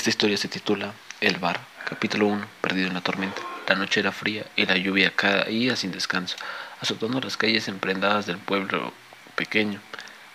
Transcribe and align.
Esta 0.00 0.08
historia 0.08 0.38
se 0.38 0.48
titula 0.48 0.94
El 1.20 1.36
bar, 1.36 1.60
capítulo 1.84 2.26
1, 2.28 2.46
Perdido 2.62 2.88
en 2.88 2.94
la 2.94 3.02
tormenta. 3.02 3.42
La 3.68 3.74
noche 3.74 4.00
era 4.00 4.12
fría 4.12 4.46
y 4.56 4.64
la 4.64 4.78
lluvia 4.78 5.14
caía 5.14 5.76
sin 5.76 5.92
descanso, 5.92 6.36
azotando 6.80 7.20
las 7.20 7.36
calles 7.36 7.68
emprendadas 7.68 8.24
del 8.24 8.38
pueblo 8.38 8.94
pequeño. 9.36 9.78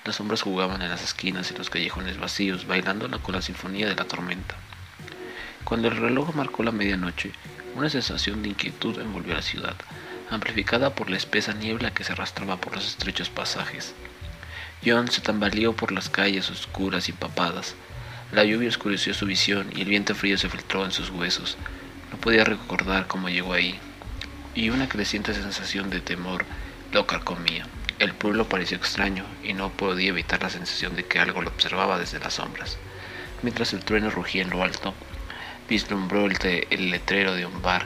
Las 0.03 0.17
sombras 0.17 0.43
jugaban 0.43 0.83
en 0.83 0.89
las 0.89 1.01
esquinas 1.01 1.49
y 1.49 1.55
los 1.55 1.71
callejones 1.71 2.19
vacíos, 2.19 2.67
bailando 2.67 3.09
con 3.23 3.33
la 3.33 3.41
sinfonía 3.41 3.87
de 3.87 3.95
la 3.95 4.05
tormenta. 4.05 4.53
Cuando 5.63 5.87
el 5.87 5.97
reloj 5.97 6.35
marcó 6.35 6.61
la 6.61 6.71
medianoche, 6.71 7.31
una 7.73 7.89
sensación 7.89 8.43
de 8.43 8.49
inquietud 8.49 8.99
envolvió 8.99 9.33
la 9.33 9.41
ciudad, 9.41 9.73
amplificada 10.29 10.93
por 10.93 11.09
la 11.09 11.17
espesa 11.17 11.53
niebla 11.53 11.91
que 11.91 12.03
se 12.03 12.11
arrastraba 12.11 12.57
por 12.57 12.75
los 12.75 12.85
estrechos 12.85 13.31
pasajes. 13.31 13.95
John 14.85 15.09
se 15.09 15.21
tambaleó 15.21 15.75
por 15.75 15.91
las 15.91 16.07
calles 16.07 16.51
oscuras 16.51 17.09
y 17.09 17.13
empapadas. 17.13 17.73
La 18.35 18.43
lluvia 18.43 18.67
oscureció 18.67 19.13
su 19.13 19.25
visión 19.25 19.69
y 19.73 19.83
el 19.83 19.87
viento 19.87 20.13
frío 20.13 20.37
se 20.37 20.49
filtró 20.49 20.83
en 20.83 20.91
sus 20.91 21.09
huesos. 21.09 21.55
No 22.11 22.17
podía 22.17 22.43
recordar 22.43 23.07
cómo 23.07 23.29
llegó 23.29 23.53
ahí, 23.53 23.79
y 24.53 24.71
una 24.71 24.89
creciente 24.89 25.33
sensación 25.33 25.89
de 25.89 26.01
temor 26.01 26.43
lo 26.91 27.07
carcomía. 27.07 27.65
El 27.97 28.13
pueblo 28.13 28.49
pareció 28.49 28.75
extraño 28.75 29.23
y 29.41 29.53
no 29.53 29.69
podía 29.69 30.09
evitar 30.09 30.43
la 30.43 30.49
sensación 30.49 30.97
de 30.97 31.05
que 31.05 31.19
algo 31.19 31.41
lo 31.41 31.47
observaba 31.47 31.97
desde 31.97 32.19
las 32.19 32.33
sombras. 32.33 32.77
Mientras 33.41 33.71
el 33.71 33.85
trueno 33.85 34.09
rugía 34.09 34.41
en 34.41 34.49
lo 34.49 34.63
alto, 34.63 34.93
vislumbró 35.69 36.25
el, 36.25 36.37
el 36.69 36.89
letrero 36.89 37.35
de 37.35 37.45
un 37.45 37.61
bar 37.61 37.85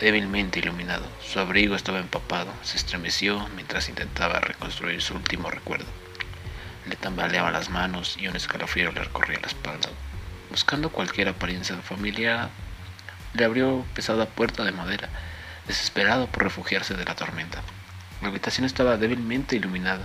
débilmente 0.00 0.58
iluminado. 0.58 1.06
Su 1.24 1.38
abrigo 1.38 1.76
estaba 1.76 2.00
empapado. 2.00 2.52
Se 2.64 2.76
estremeció 2.76 3.48
mientras 3.54 3.88
intentaba 3.88 4.40
reconstruir 4.40 5.00
su 5.00 5.14
último 5.14 5.48
recuerdo. 5.48 6.05
Le 6.86 6.96
tambaleaban 6.96 7.52
las 7.52 7.68
manos 7.68 8.16
y 8.18 8.28
un 8.28 8.36
escalofrío 8.36 8.92
le 8.92 9.02
recorría 9.02 9.40
la 9.40 9.48
espalda. 9.48 9.88
Buscando 10.50 10.90
cualquier 10.90 11.28
apariencia 11.28 11.76
familiar, 11.76 12.48
le 13.34 13.44
abrió 13.44 13.84
pesada 13.94 14.26
puerta 14.26 14.64
de 14.64 14.72
madera, 14.72 15.08
desesperado 15.66 16.26
por 16.28 16.44
refugiarse 16.44 16.94
de 16.94 17.04
la 17.04 17.14
tormenta. 17.14 17.60
La 18.22 18.28
habitación 18.28 18.64
estaba 18.64 18.96
débilmente 18.96 19.56
iluminada. 19.56 20.04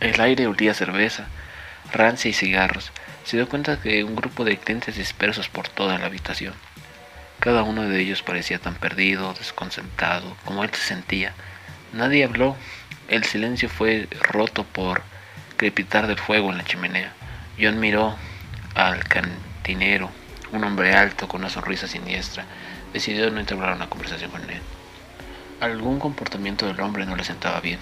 El 0.00 0.20
aire 0.20 0.46
olía 0.46 0.74
cerveza, 0.74 1.26
rancia 1.92 2.28
y 2.28 2.34
cigarros. 2.34 2.90
Se 3.24 3.36
dio 3.36 3.48
cuenta 3.48 3.76
de 3.76 4.04
un 4.04 4.16
grupo 4.16 4.44
de 4.44 4.56
clientes 4.56 4.96
dispersos 4.96 5.48
por 5.48 5.68
toda 5.68 5.98
la 5.98 6.06
habitación. 6.06 6.54
Cada 7.40 7.62
uno 7.62 7.82
de 7.82 8.00
ellos 8.00 8.22
parecía 8.22 8.58
tan 8.58 8.74
perdido, 8.74 9.34
desconcentrado, 9.34 10.36
como 10.44 10.64
él 10.64 10.70
se 10.72 10.82
sentía. 10.82 11.34
Nadie 11.92 12.24
habló. 12.24 12.56
El 13.08 13.24
silencio 13.24 13.68
fue 13.68 14.08
roto 14.20 14.64
por 14.64 15.02
crepitar 15.58 16.06
del 16.06 16.18
fuego 16.18 16.50
en 16.50 16.58
la 16.58 16.64
chimenea. 16.64 17.12
John 17.60 17.80
miró 17.80 18.16
al 18.74 19.04
cantinero, 19.04 20.08
un 20.52 20.62
hombre 20.62 20.94
alto 20.94 21.26
con 21.26 21.40
una 21.40 21.50
sonrisa 21.50 21.88
siniestra. 21.88 22.46
Decidió 22.92 23.28
no 23.30 23.40
entablar 23.40 23.74
una 23.74 23.90
conversación 23.90 24.30
con 24.30 24.48
él. 24.48 24.62
Algún 25.60 25.98
comportamiento 25.98 26.64
del 26.66 26.80
hombre 26.80 27.04
no 27.04 27.16
le 27.16 27.24
sentaba 27.24 27.60
bien. 27.60 27.80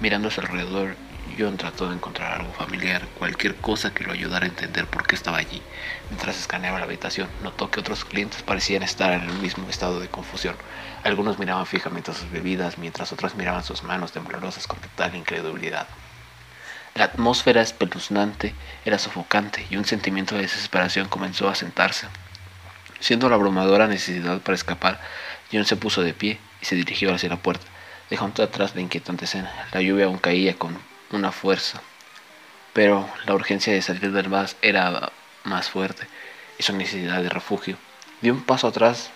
Mirando 0.00 0.28
a 0.28 0.30
su 0.30 0.40
alrededor, 0.40 0.96
John 1.38 1.58
trató 1.58 1.88
de 1.88 1.94
encontrar 1.94 2.40
algo 2.40 2.52
familiar, 2.54 3.06
cualquier 3.18 3.54
cosa 3.56 3.92
que 3.92 4.02
lo 4.02 4.12
ayudara 4.12 4.46
a 4.46 4.48
entender 4.48 4.86
por 4.86 5.06
qué 5.06 5.14
estaba 5.14 5.36
allí. 5.36 5.62
Mientras 6.08 6.38
escaneaba 6.38 6.78
la 6.78 6.86
habitación, 6.86 7.28
notó 7.42 7.70
que 7.70 7.80
otros 7.80 8.06
clientes 8.06 8.42
parecían 8.42 8.82
estar 8.82 9.12
en 9.12 9.28
el 9.28 9.32
mismo 9.34 9.68
estado 9.68 10.00
de 10.00 10.08
confusión. 10.08 10.56
Algunos 11.04 11.38
miraban 11.38 11.66
fijamente 11.66 12.14
sus 12.14 12.30
bebidas, 12.30 12.78
mientras 12.78 13.12
otros 13.12 13.34
miraban 13.34 13.62
sus 13.62 13.82
manos 13.82 14.12
temblorosas 14.12 14.66
con 14.66 14.80
total 14.80 15.14
incredulidad. 15.14 15.86
La 16.94 17.04
atmósfera 17.04 17.62
espeluznante 17.62 18.54
era 18.84 18.98
sofocante 18.98 19.66
y 19.70 19.76
un 19.76 19.84
sentimiento 19.84 20.34
de 20.34 20.42
desesperación 20.42 21.08
comenzó 21.08 21.48
a 21.48 21.54
sentarse. 21.54 22.08
Siendo 22.98 23.28
la 23.28 23.36
abrumadora 23.36 23.86
necesidad 23.86 24.40
para 24.40 24.56
escapar, 24.56 25.00
John 25.52 25.64
se 25.64 25.76
puso 25.76 26.02
de 26.02 26.14
pie 26.14 26.38
y 26.60 26.64
se 26.66 26.76
dirigió 26.76 27.14
hacia 27.14 27.28
la 27.28 27.36
puerta, 27.36 27.66
dejando 28.10 28.42
atrás 28.42 28.74
la 28.74 28.82
inquietante 28.82 29.24
escena. 29.24 29.52
La 29.72 29.80
lluvia 29.80 30.06
aún 30.06 30.18
caía 30.18 30.54
con 30.56 30.78
una 31.10 31.32
fuerza, 31.32 31.80
pero 32.72 33.08
la 33.24 33.34
urgencia 33.34 33.72
de 33.72 33.82
salir 33.82 34.12
del 34.12 34.28
bar 34.28 34.50
era 34.60 35.12
más 35.44 35.70
fuerte 35.70 36.06
y 36.58 36.62
su 36.62 36.76
necesidad 36.76 37.22
de 37.22 37.30
refugio. 37.30 37.76
Dio 38.20 38.34
un 38.34 38.42
paso 38.42 38.68
atrás 38.68 39.10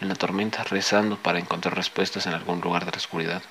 en 0.00 0.08
la 0.08 0.14
tormenta, 0.14 0.62
rezando 0.64 1.16
para 1.16 1.38
encontrar 1.38 1.74
respuestas 1.74 2.26
en 2.26 2.34
algún 2.34 2.60
lugar 2.60 2.84
de 2.84 2.90
la 2.90 2.98
oscuridad. 2.98 3.42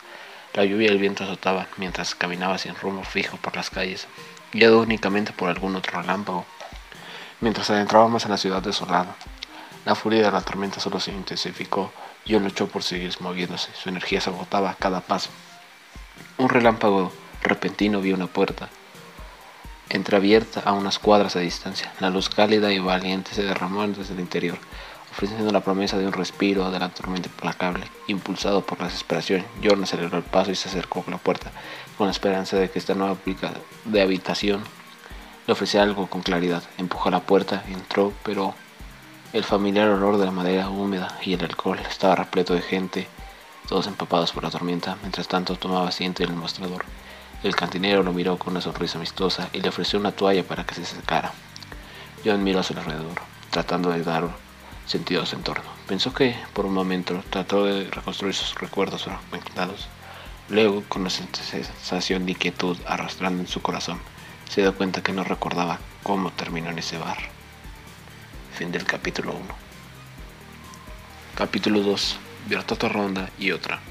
La 0.55 0.63
lluvia 0.63 0.87
y 0.87 0.91
el 0.91 0.99
viento 0.99 1.25
azotaban 1.25 1.67
mientras 1.75 2.15
caminaba 2.15 2.57
sin 2.57 2.75
rumbo 2.75 3.03
fijo 3.03 3.35
por 3.35 3.57
las 3.57 3.69
calles, 3.69 4.07
guiado 4.53 4.79
únicamente 4.79 5.33
por 5.33 5.49
algún 5.49 5.75
otro 5.75 5.99
relámpago. 5.99 6.45
Mientras 7.41 7.69
adentrábamos 7.69 8.23
en 8.23 8.31
la 8.31 8.37
ciudad 8.37 8.61
desolada, 8.61 9.17
la 9.83 9.95
furia 9.95 10.23
de 10.23 10.31
la 10.31 10.39
tormenta 10.39 10.79
solo 10.79 11.01
se 11.01 11.11
intensificó. 11.11 11.91
John 12.25 12.45
luchó 12.45 12.67
por 12.67 12.83
seguir 12.83 13.13
moviéndose. 13.19 13.69
Su 13.75 13.89
energía 13.89 14.21
se 14.21 14.29
agotaba 14.29 14.69
a 14.69 14.75
cada 14.75 15.01
paso. 15.01 15.29
Un 16.37 16.47
relámpago 16.47 17.11
repentino 17.43 17.99
vio 17.99 18.15
una 18.15 18.27
puerta 18.27 18.69
entreabierta 19.89 20.61
a 20.61 20.73
unas 20.73 20.99
cuadras 20.99 21.33
de 21.33 21.41
distancia. 21.41 21.91
La 21.99 22.09
luz 22.09 22.29
cálida 22.29 22.71
y 22.71 22.79
valiente 22.79 23.33
se 23.33 23.43
derramó 23.43 23.85
desde 23.87 24.13
el 24.13 24.19
interior 24.19 24.57
ofreciendo 25.15 25.49
la 25.53 25.61
promesa 25.61 25.97
de 25.97 26.05
un 26.05 26.11
respiro 26.11 26.69
de 26.71 26.77
la 26.77 26.89
tormenta 26.89 27.29
implacable. 27.29 27.89
Impulsado 28.07 28.65
por 28.65 28.79
la 28.79 28.85
desesperación, 28.87 29.45
Jordan 29.63 29.83
aceleró 29.83 30.17
el 30.17 30.23
paso 30.23 30.51
y 30.51 30.55
se 30.55 30.67
acercó 30.67 31.05
a 31.07 31.11
la 31.11 31.17
puerta, 31.17 31.51
con 31.97 32.07
la 32.07 32.11
esperanza 32.11 32.57
de 32.57 32.69
que 32.69 32.79
esta 32.79 32.95
nueva 32.95 33.15
de 33.85 34.01
habitación 34.01 34.61
le 35.47 35.53
ofrecía 35.53 35.83
algo 35.83 36.07
con 36.07 36.21
claridad. 36.21 36.63
Empujó 36.77 37.09
la 37.11 37.21
puerta, 37.21 37.63
entró, 37.69 38.11
pero 38.23 38.55
el 39.31 39.45
familiar 39.45 39.87
olor 39.87 40.17
de 40.17 40.25
la 40.25 40.31
madera 40.31 40.69
húmeda 40.69 41.17
y 41.23 41.33
el 41.33 41.45
alcohol 41.45 41.79
estaba 41.89 42.15
repleto 42.15 42.53
de 42.53 42.61
gente, 42.61 43.07
todos 43.69 43.87
empapados 43.87 44.33
por 44.33 44.43
la 44.43 44.49
tormenta. 44.49 44.97
Mientras 44.99 45.29
tanto, 45.29 45.55
tomaba 45.55 45.87
asiento 45.87 46.23
en 46.23 46.31
el 46.31 46.35
mostrador. 46.35 46.83
El 47.45 47.55
cantinero 47.55 48.01
lo 48.01 48.11
miró 48.11 48.39
con 48.39 48.53
una 48.53 48.61
sonrisa 48.61 48.97
amistosa 48.97 49.49
y 49.53 49.61
le 49.61 49.69
ofreció 49.69 49.99
una 49.99 50.11
toalla 50.11 50.43
para 50.43 50.65
que 50.65 50.73
se 50.73 50.83
secara. 50.83 51.31
John 52.25 52.43
miró 52.43 52.61
a 52.61 52.63
su 52.63 52.73
alrededor, 52.73 53.21
tratando 53.51 53.91
de 53.91 54.01
dar 54.01 54.29
sentido 54.87 55.21
a 55.21 55.27
su 55.27 55.35
entorno. 55.35 55.69
Pensó 55.87 56.11
que, 56.11 56.35
por 56.53 56.65
un 56.65 56.73
momento, 56.73 57.23
trató 57.29 57.65
de 57.65 57.83
reconstruir 57.91 58.33
sus 58.33 58.55
recuerdos 58.55 59.03
fragmentados. 59.03 59.85
Luego, 60.49 60.83
con 60.89 61.03
una 61.03 61.11
sensación 61.11 62.25
de 62.25 62.31
inquietud 62.31 62.79
arrastrando 62.87 63.43
en 63.43 63.47
su 63.47 63.61
corazón, 63.61 63.99
se 64.49 64.61
dio 64.61 64.75
cuenta 64.75 65.03
que 65.03 65.13
no 65.13 65.23
recordaba 65.23 65.77
cómo 66.01 66.31
terminó 66.31 66.71
en 66.71 66.79
ese 66.79 66.97
bar. 66.97 67.19
Fin 68.55 68.71
del 68.71 68.85
capítulo 68.85 69.33
1. 69.33 69.41
Capítulo 71.35 71.81
2. 71.81 72.17
Vierto 72.47 72.89
ronda 72.89 73.29
y 73.37 73.51
otra. 73.51 73.81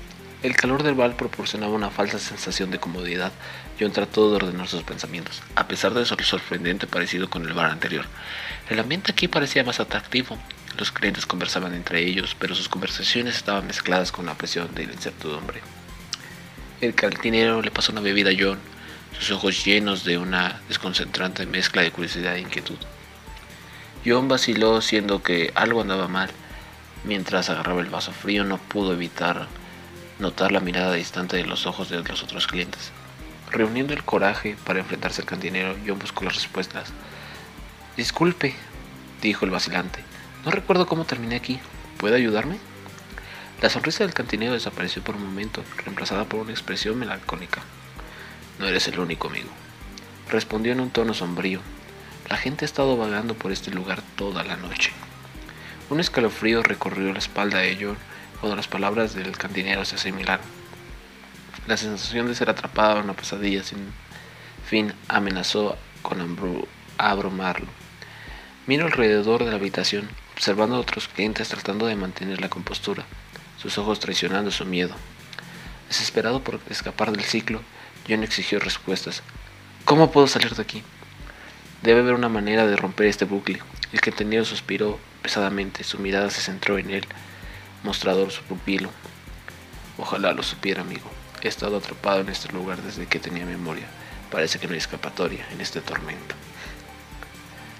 El 0.44 0.56
calor 0.56 0.82
del 0.82 0.94
bar 0.94 1.16
proporcionaba 1.16 1.72
una 1.72 1.88
falsa 1.88 2.18
sensación 2.18 2.70
de 2.70 2.78
comodidad. 2.78 3.32
John 3.80 3.92
trató 3.92 4.28
de 4.28 4.36
ordenar 4.36 4.68
sus 4.68 4.82
pensamientos, 4.82 5.42
a 5.54 5.66
pesar 5.66 5.94
de 5.94 6.04
su 6.04 6.16
sorprendente 6.16 6.86
parecido 6.86 7.30
con 7.30 7.46
el 7.46 7.54
bar 7.54 7.70
anterior. 7.70 8.04
El 8.68 8.78
ambiente 8.78 9.12
aquí 9.12 9.26
parecía 9.26 9.64
más 9.64 9.80
atractivo, 9.80 10.36
los 10.76 10.92
clientes 10.92 11.24
conversaban 11.24 11.72
entre 11.72 12.02
ellos, 12.02 12.36
pero 12.38 12.54
sus 12.54 12.68
conversaciones 12.68 13.36
estaban 13.36 13.66
mezcladas 13.66 14.12
con 14.12 14.26
la 14.26 14.34
presión 14.34 14.74
de 14.74 14.86
la 14.86 14.92
incertidumbre. 14.92 15.62
El 16.82 16.94
cantinero 16.94 17.62
le 17.62 17.70
pasó 17.70 17.92
una 17.92 18.02
bebida 18.02 18.28
a 18.28 18.36
John, 18.38 18.58
sus 19.18 19.30
ojos 19.30 19.64
llenos 19.64 20.04
de 20.04 20.18
una 20.18 20.60
desconcentrante 20.68 21.46
mezcla 21.46 21.80
de 21.80 21.90
curiosidad 21.90 22.36
e 22.36 22.40
inquietud. 22.40 22.76
John 24.04 24.28
vaciló, 24.28 24.82
siendo 24.82 25.22
que 25.22 25.52
algo 25.54 25.80
andaba 25.80 26.06
mal. 26.06 26.28
Mientras 27.04 27.48
agarraba 27.48 27.80
el 27.80 27.88
vaso 27.88 28.12
frío, 28.12 28.44
no 28.44 28.58
pudo 28.58 28.92
evitar 28.92 29.46
notar 30.18 30.52
la 30.52 30.60
mirada 30.60 30.92
distante 30.92 31.36
de 31.36 31.44
los 31.44 31.66
ojos 31.66 31.88
de 31.88 32.02
los 32.02 32.22
otros 32.22 32.46
clientes. 32.46 32.92
Reuniendo 33.50 33.92
el 33.92 34.04
coraje 34.04 34.56
para 34.64 34.80
enfrentarse 34.80 35.22
al 35.22 35.28
cantinero, 35.28 35.76
John 35.86 35.98
buscó 35.98 36.24
las 36.24 36.34
respuestas. 36.34 36.92
Disculpe, 37.96 38.54
dijo 39.22 39.44
el 39.44 39.50
vacilante. 39.50 40.00
No 40.44 40.50
recuerdo 40.50 40.86
cómo 40.86 41.04
terminé 41.04 41.36
aquí. 41.36 41.60
¿Puede 41.98 42.16
ayudarme? 42.16 42.58
La 43.62 43.70
sonrisa 43.70 44.04
del 44.04 44.14
cantinero 44.14 44.52
desapareció 44.52 45.02
por 45.02 45.16
un 45.16 45.24
momento, 45.24 45.62
reemplazada 45.84 46.24
por 46.24 46.40
una 46.40 46.52
expresión 46.52 46.98
melancólica. 46.98 47.62
No 48.58 48.66
eres 48.66 48.88
el 48.88 48.98
único, 48.98 49.28
amigo. 49.28 49.48
Respondió 50.28 50.72
en 50.72 50.80
un 50.80 50.90
tono 50.90 51.14
sombrío. 51.14 51.60
La 52.28 52.36
gente 52.36 52.64
ha 52.64 52.66
estado 52.66 52.96
vagando 52.96 53.34
por 53.34 53.52
este 53.52 53.70
lugar 53.70 54.02
toda 54.16 54.42
la 54.44 54.56
noche. 54.56 54.92
Un 55.90 56.00
escalofrío 56.00 56.62
recorrió 56.62 57.12
la 57.12 57.18
espalda 57.18 57.58
de 57.58 57.78
John 57.80 57.96
cuando 58.44 58.56
las 58.56 58.68
palabras 58.68 59.14
del 59.14 59.38
cantinero 59.38 59.86
se 59.86 59.94
asimilaron. 59.94 60.44
La 61.66 61.78
sensación 61.78 62.26
de 62.26 62.34
ser 62.34 62.50
atrapado 62.50 62.98
en 62.98 63.04
una 63.04 63.14
pesadilla 63.14 63.62
sin 63.62 63.78
fin 64.68 64.92
amenazó 65.08 65.78
con 66.02 66.66
abrumarlo. 66.98 67.68
Miro 68.66 68.84
alrededor 68.84 69.44
de 69.44 69.50
la 69.50 69.56
habitación 69.56 70.10
observando 70.34 70.76
a 70.76 70.80
otros 70.80 71.08
clientes 71.08 71.48
tratando 71.48 71.86
de 71.86 71.96
mantener 71.96 72.42
la 72.42 72.50
compostura, 72.50 73.06
sus 73.56 73.78
ojos 73.78 73.98
traicionando 73.98 74.50
su 74.50 74.66
miedo. 74.66 74.94
Desesperado 75.88 76.44
por 76.44 76.60
escapar 76.68 77.12
del 77.12 77.24
ciclo, 77.24 77.62
John 78.06 78.24
exigió 78.24 78.58
respuestas. 78.58 79.22
¿Cómo 79.86 80.12
puedo 80.12 80.26
salir 80.26 80.54
de 80.54 80.60
aquí? 80.60 80.82
Debe 81.82 82.00
haber 82.00 82.12
una 82.12 82.28
manera 82.28 82.66
de 82.66 82.76
romper 82.76 83.06
este 83.06 83.24
bucle. 83.24 83.60
El 83.90 84.00
tenía 84.00 84.44
suspiró 84.44 84.98
pesadamente, 85.22 85.82
su 85.82 85.98
mirada 85.98 86.28
se 86.28 86.42
centró 86.42 86.76
en 86.76 86.90
el 86.90 87.06
mostrador, 87.84 88.32
su 88.32 88.42
pupilo. 88.42 88.90
Ojalá 89.98 90.32
lo 90.32 90.42
supiera, 90.42 90.82
amigo. 90.82 91.08
He 91.42 91.48
estado 91.48 91.76
atrapado 91.76 92.20
en 92.20 92.30
este 92.30 92.52
lugar 92.52 92.82
desde 92.82 93.06
que 93.06 93.20
tenía 93.20 93.44
memoria. 93.44 93.86
Parece 94.30 94.58
que 94.58 94.66
no 94.66 94.72
hay 94.72 94.78
escapatoria 94.78 95.46
en 95.52 95.60
este 95.60 95.80
tormento. 95.80 96.34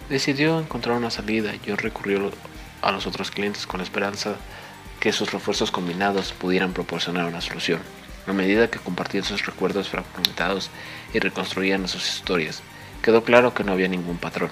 Decidió 0.08 0.60
encontrar 0.60 0.96
una 0.96 1.10
salida. 1.10 1.52
Yo 1.66 1.74
recurrió 1.74 2.30
a 2.82 2.92
los 2.92 3.06
otros 3.06 3.30
clientes 3.30 3.66
con 3.66 3.78
la 3.78 3.84
esperanza 3.84 4.36
que 5.00 5.12
sus 5.12 5.32
refuerzos 5.32 5.70
combinados 5.70 6.32
pudieran 6.32 6.72
proporcionar 6.72 7.24
una 7.24 7.40
solución. 7.40 7.80
A 8.26 8.32
medida 8.32 8.70
que 8.70 8.78
compartían 8.78 9.24
sus 9.24 9.44
recuerdos 9.44 9.88
fragmentados 9.88 10.70
y 11.12 11.18
reconstruían 11.18 11.88
sus 11.88 12.08
historias, 12.08 12.62
quedó 13.02 13.24
claro 13.24 13.52
que 13.52 13.64
no 13.64 13.72
había 13.72 13.88
ningún 13.88 14.16
patrón, 14.16 14.50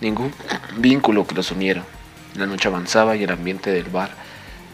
ningún 0.00 0.32
vínculo 0.78 1.26
que 1.26 1.34
los 1.34 1.50
uniera. 1.50 1.84
La 2.36 2.46
noche 2.46 2.68
avanzaba 2.68 3.16
y 3.16 3.24
el 3.24 3.30
ambiente 3.30 3.70
del 3.70 3.90
bar 3.90 4.10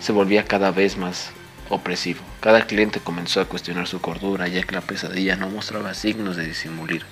se 0.01 0.13
volvía 0.13 0.45
cada 0.45 0.71
vez 0.71 0.97
más 0.97 1.31
opresivo. 1.69 2.21
Cada 2.41 2.67
cliente 2.67 3.01
comenzó 3.01 3.41
a 3.41 3.47
cuestionar 3.47 3.87
su 3.87 4.01
cordura, 4.01 4.49
ya 4.49 4.63
que 4.63 4.75
la 4.75 4.81
pesadilla 4.81 5.37
no 5.37 5.49
mostraba 5.49 5.95
signos 5.95 6.37
de 6.37 6.47
disimulir. 6.47 7.05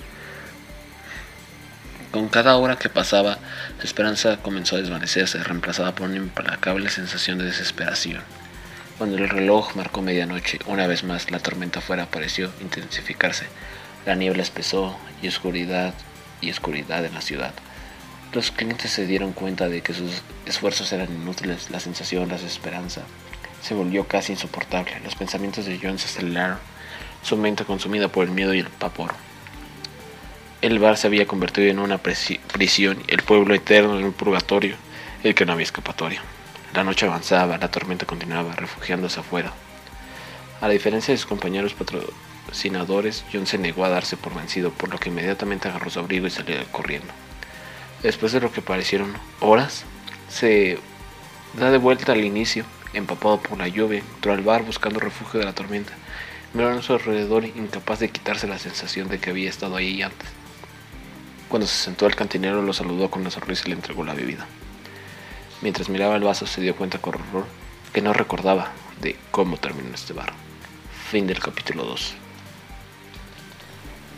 Con 2.12 2.28
cada 2.28 2.56
hora 2.56 2.76
que 2.76 2.88
pasaba, 2.88 3.38
su 3.80 3.86
esperanza 3.86 4.36
comenzó 4.36 4.76
a 4.76 4.78
desvanecerse, 4.78 5.42
reemplazada 5.42 5.94
por 5.94 6.08
una 6.08 6.18
implacable 6.18 6.88
sensación 6.88 7.38
de 7.38 7.46
desesperación. 7.46 8.22
Cuando 8.98 9.16
el 9.16 9.28
reloj 9.28 9.74
marcó 9.74 10.02
medianoche, 10.02 10.60
una 10.66 10.86
vez 10.86 11.02
más 11.02 11.32
la 11.32 11.40
tormenta 11.40 11.80
afuera 11.80 12.06
pareció 12.06 12.52
intensificarse. 12.60 13.46
La 14.06 14.14
niebla 14.14 14.44
espesó 14.44 14.96
y 15.22 15.26
oscuridad 15.26 15.94
y 16.40 16.50
oscuridad 16.50 17.04
en 17.04 17.14
la 17.14 17.20
ciudad. 17.20 17.52
Los 18.34 18.50
clientes 18.50 18.90
se 18.90 19.06
dieron 19.06 19.32
cuenta 19.32 19.68
de 19.68 19.80
que 19.80 19.94
sus 19.94 20.22
esfuerzos 20.44 20.92
eran 20.92 21.14
inútiles, 21.14 21.70
la 21.70 21.78
sensación, 21.80 22.28
la 22.28 22.34
desesperanza 22.34 23.02
se 23.64 23.74
volvió 23.74 24.06
casi 24.06 24.32
insoportable. 24.32 25.00
Los 25.02 25.14
pensamientos 25.14 25.64
de 25.64 25.78
John 25.82 25.98
se 25.98 26.06
aceleraron, 26.06 26.58
su 27.22 27.36
mente 27.38 27.64
consumida 27.64 28.08
por 28.08 28.24
el 28.26 28.32
miedo 28.32 28.52
y 28.52 28.58
el 28.58 28.68
vapor. 28.78 29.14
El 30.60 30.78
bar 30.78 30.98
se 30.98 31.06
había 31.06 31.26
convertido 31.26 31.68
en 31.68 31.78
una 31.78 31.96
prisión, 31.98 33.02
el 33.06 33.22
pueblo 33.22 33.54
eterno 33.54 33.98
en 33.98 34.04
un 34.04 34.12
purgatorio, 34.12 34.76
el 35.22 35.34
que 35.34 35.46
no 35.46 35.52
había 35.52 35.64
escapatoria. 35.64 36.20
La 36.74 36.84
noche 36.84 37.06
avanzaba, 37.06 37.56
la 37.56 37.70
tormenta 37.70 38.04
continuaba, 38.04 38.54
refugiándose 38.54 39.20
afuera. 39.20 39.52
A 40.60 40.66
la 40.66 40.74
diferencia 40.74 41.14
de 41.14 41.18
sus 41.18 41.26
compañeros 41.26 41.72
patrocinadores, 41.74 43.24
John 43.32 43.46
se 43.46 43.56
negó 43.56 43.84
a 43.86 43.90
darse 43.90 44.18
por 44.18 44.34
vencido, 44.34 44.72
por 44.72 44.90
lo 44.90 44.98
que 44.98 45.08
inmediatamente 45.08 45.68
agarró 45.68 45.88
su 45.88 46.00
abrigo 46.00 46.26
y 46.26 46.30
salió 46.30 46.56
corriendo. 46.70 47.12
Después 48.04 48.32
de 48.32 48.40
lo 48.40 48.52
que 48.52 48.60
parecieron 48.60 49.14
horas, 49.40 49.84
se 50.28 50.78
da 51.54 51.70
de 51.70 51.78
vuelta 51.78 52.12
al 52.12 52.22
inicio 52.22 52.66
empapado 52.92 53.40
por 53.40 53.56
la 53.56 53.66
lluvia, 53.66 54.00
entró 54.00 54.34
al 54.34 54.42
bar 54.42 54.62
buscando 54.62 55.00
refugio 55.00 55.40
de 55.40 55.46
la 55.46 55.54
tormenta. 55.54 55.94
Miró 56.52 56.68
a 56.68 56.82
su 56.82 56.92
alrededor, 56.92 57.46
incapaz 57.46 58.00
de 58.00 58.10
quitarse 58.10 58.46
la 58.46 58.58
sensación 58.58 59.08
de 59.08 59.18
que 59.18 59.30
había 59.30 59.48
estado 59.48 59.74
ahí 59.76 60.02
antes. 60.02 60.28
Cuando 61.48 61.66
se 61.66 61.82
sentó 61.82 62.04
al 62.04 62.14
cantinero, 62.14 62.60
lo 62.60 62.74
saludó 62.74 63.10
con 63.10 63.22
una 63.22 63.30
sonrisa 63.30 63.62
y 63.64 63.70
le 63.70 63.76
entregó 63.76 64.04
la 64.04 64.12
bebida. 64.12 64.46
Mientras 65.62 65.88
miraba 65.88 66.16
el 66.16 66.24
vaso, 66.24 66.46
se 66.46 66.60
dio 66.60 66.76
cuenta 66.76 66.98
con 66.98 67.14
horror 67.14 67.46
que 67.94 68.02
no 68.02 68.12
recordaba 68.12 68.70
de 69.00 69.16
cómo 69.30 69.56
terminó 69.56 69.94
este 69.94 70.12
bar. 70.12 70.34
Fin 71.10 71.26
del 71.26 71.38
capítulo 71.38 71.84
2. 71.84 72.14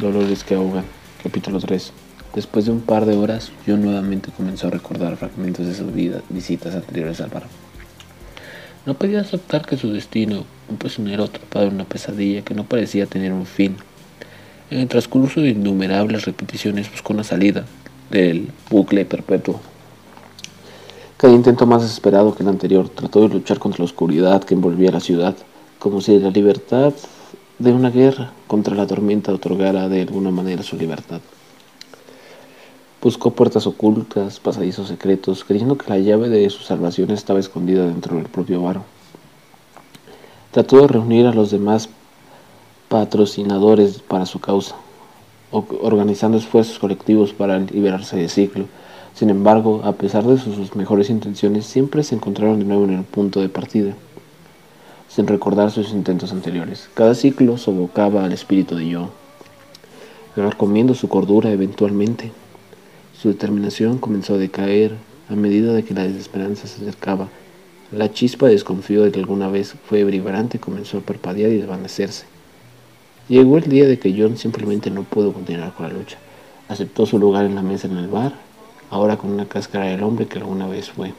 Dolores 0.00 0.42
que 0.42 0.56
ahogan. 0.56 0.84
Capítulo 1.22 1.60
3. 1.60 1.92
Después 2.36 2.66
de 2.66 2.70
un 2.70 2.82
par 2.82 3.06
de 3.06 3.16
horas, 3.16 3.50
yo 3.66 3.78
nuevamente 3.78 4.30
comenzó 4.30 4.66
a 4.66 4.70
recordar 4.70 5.16
fragmentos 5.16 5.66
de 5.66 5.74
sus 5.74 5.86
visitas 6.28 6.74
anteriores 6.74 7.22
al 7.22 7.30
bar. 7.30 7.44
No 8.84 8.92
podía 8.92 9.22
aceptar 9.22 9.64
que 9.64 9.78
su 9.78 9.90
destino, 9.90 10.44
un 10.68 10.76
prisionero 10.76 11.24
atrapado 11.24 11.68
en 11.68 11.76
una 11.76 11.84
pesadilla 11.84 12.42
que 12.42 12.54
no 12.54 12.64
parecía 12.64 13.06
tener 13.06 13.32
un 13.32 13.46
fin. 13.46 13.76
En 14.70 14.80
el 14.80 14.86
transcurso 14.86 15.40
de 15.40 15.48
innumerables 15.48 16.26
repeticiones 16.26 16.90
buscó 16.90 17.14
una 17.14 17.24
salida 17.24 17.64
del 18.10 18.50
bucle 18.68 19.06
perpetuo. 19.06 19.58
Cada 21.16 21.32
intento 21.32 21.64
más 21.64 21.80
desesperado 21.80 22.34
que 22.34 22.42
el 22.42 22.50
anterior 22.50 22.90
trató 22.90 23.22
de 23.26 23.32
luchar 23.32 23.58
contra 23.58 23.78
la 23.78 23.86
oscuridad 23.86 24.44
que 24.44 24.52
envolvía 24.52 24.92
la 24.92 25.00
ciudad, 25.00 25.34
como 25.78 26.02
si 26.02 26.18
la 26.18 26.28
libertad 26.28 26.92
de 27.58 27.72
una 27.72 27.88
guerra 27.88 28.32
contra 28.46 28.74
la 28.74 28.86
tormenta 28.86 29.32
otorgara 29.32 29.88
de 29.88 30.02
alguna 30.02 30.30
manera 30.30 30.62
su 30.62 30.76
libertad. 30.76 31.22
Buscó 33.06 33.30
puertas 33.30 33.68
ocultas, 33.68 34.40
pasadizos 34.40 34.88
secretos, 34.88 35.44
creyendo 35.44 35.78
que 35.78 35.88
la 35.88 36.00
llave 36.00 36.28
de 36.28 36.50
su 36.50 36.64
salvación 36.64 37.12
estaba 37.12 37.38
escondida 37.38 37.86
dentro 37.86 38.16
del 38.16 38.24
propio 38.24 38.60
varo. 38.60 38.82
Trató 40.50 40.80
de 40.80 40.88
reunir 40.88 41.24
a 41.28 41.32
los 41.32 41.52
demás 41.52 41.88
patrocinadores 42.88 44.00
para 44.00 44.26
su 44.26 44.40
causa, 44.40 44.74
organizando 45.52 46.36
esfuerzos 46.36 46.80
colectivos 46.80 47.32
para 47.32 47.60
liberarse 47.60 48.16
de 48.16 48.28
ciclo. 48.28 48.64
Sin 49.14 49.30
embargo, 49.30 49.82
a 49.84 49.92
pesar 49.92 50.24
de 50.24 50.36
sus 50.36 50.74
mejores 50.74 51.08
intenciones, 51.08 51.64
siempre 51.64 52.02
se 52.02 52.16
encontraron 52.16 52.58
de 52.58 52.64
nuevo 52.64 52.86
en 52.86 52.94
el 52.94 53.04
punto 53.04 53.40
de 53.40 53.48
partida, 53.48 53.94
sin 55.08 55.28
recordar 55.28 55.70
sus 55.70 55.92
intentos 55.92 56.32
anteriores. 56.32 56.90
Cada 56.94 57.14
ciclo 57.14 57.56
sofocaba 57.56 58.24
al 58.24 58.32
espíritu 58.32 58.74
de 58.74 58.88
yo, 58.88 59.10
comiendo 60.56 60.96
su 60.96 61.08
cordura 61.08 61.52
eventualmente. 61.52 62.32
Su 63.20 63.28
determinación 63.28 63.98
comenzó 63.98 64.34
a 64.34 64.38
decaer 64.38 64.94
a 65.30 65.34
medida 65.34 65.72
de 65.72 65.84
que 65.84 65.94
la 65.94 66.04
desesperanza 66.04 66.66
se 66.66 66.82
acercaba. 66.82 67.28
La 67.90 68.12
chispa 68.12 68.48
desconfió 68.48 69.02
de 69.02 69.12
que 69.12 69.20
alguna 69.20 69.48
vez 69.48 69.74
fue 69.86 70.04
vibrante 70.04 70.58
comenzó 70.58 70.98
a 70.98 71.00
parpadear 71.00 71.50
y 71.50 71.56
desvanecerse. 71.56 72.26
Llegó 73.28 73.56
el 73.56 73.64
día 73.64 73.86
de 73.86 73.98
que 73.98 74.14
John 74.16 74.36
simplemente 74.36 74.90
no 74.90 75.02
pudo 75.02 75.32
continuar 75.32 75.72
con 75.74 75.88
la 75.88 75.94
lucha. 75.94 76.18
Aceptó 76.68 77.06
su 77.06 77.18
lugar 77.18 77.46
en 77.46 77.54
la 77.54 77.62
mesa 77.62 77.88
en 77.88 77.96
el 77.96 78.08
bar, 78.08 78.34
ahora 78.90 79.16
con 79.16 79.30
una 79.30 79.46
cáscara 79.46 79.86
del 79.86 80.02
hombre 80.02 80.26
que 80.26 80.38
alguna 80.38 80.66
vez 80.66 80.90
fue. 80.90 81.14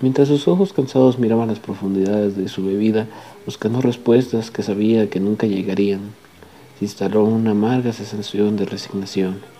Mientras 0.00 0.26
sus 0.26 0.48
ojos 0.48 0.72
cansados 0.72 1.20
miraban 1.20 1.48
las 1.48 1.60
profundidades 1.60 2.36
de 2.36 2.48
su 2.48 2.66
bebida, 2.66 3.06
buscando 3.46 3.80
respuestas 3.80 4.50
que 4.50 4.64
sabía 4.64 5.08
que 5.08 5.20
nunca 5.20 5.46
llegarían, 5.46 6.00
se 6.78 6.86
instaló 6.86 7.24
una 7.24 7.52
amarga 7.52 7.92
sensación 7.92 8.56
de 8.56 8.64
resignación. 8.64 9.51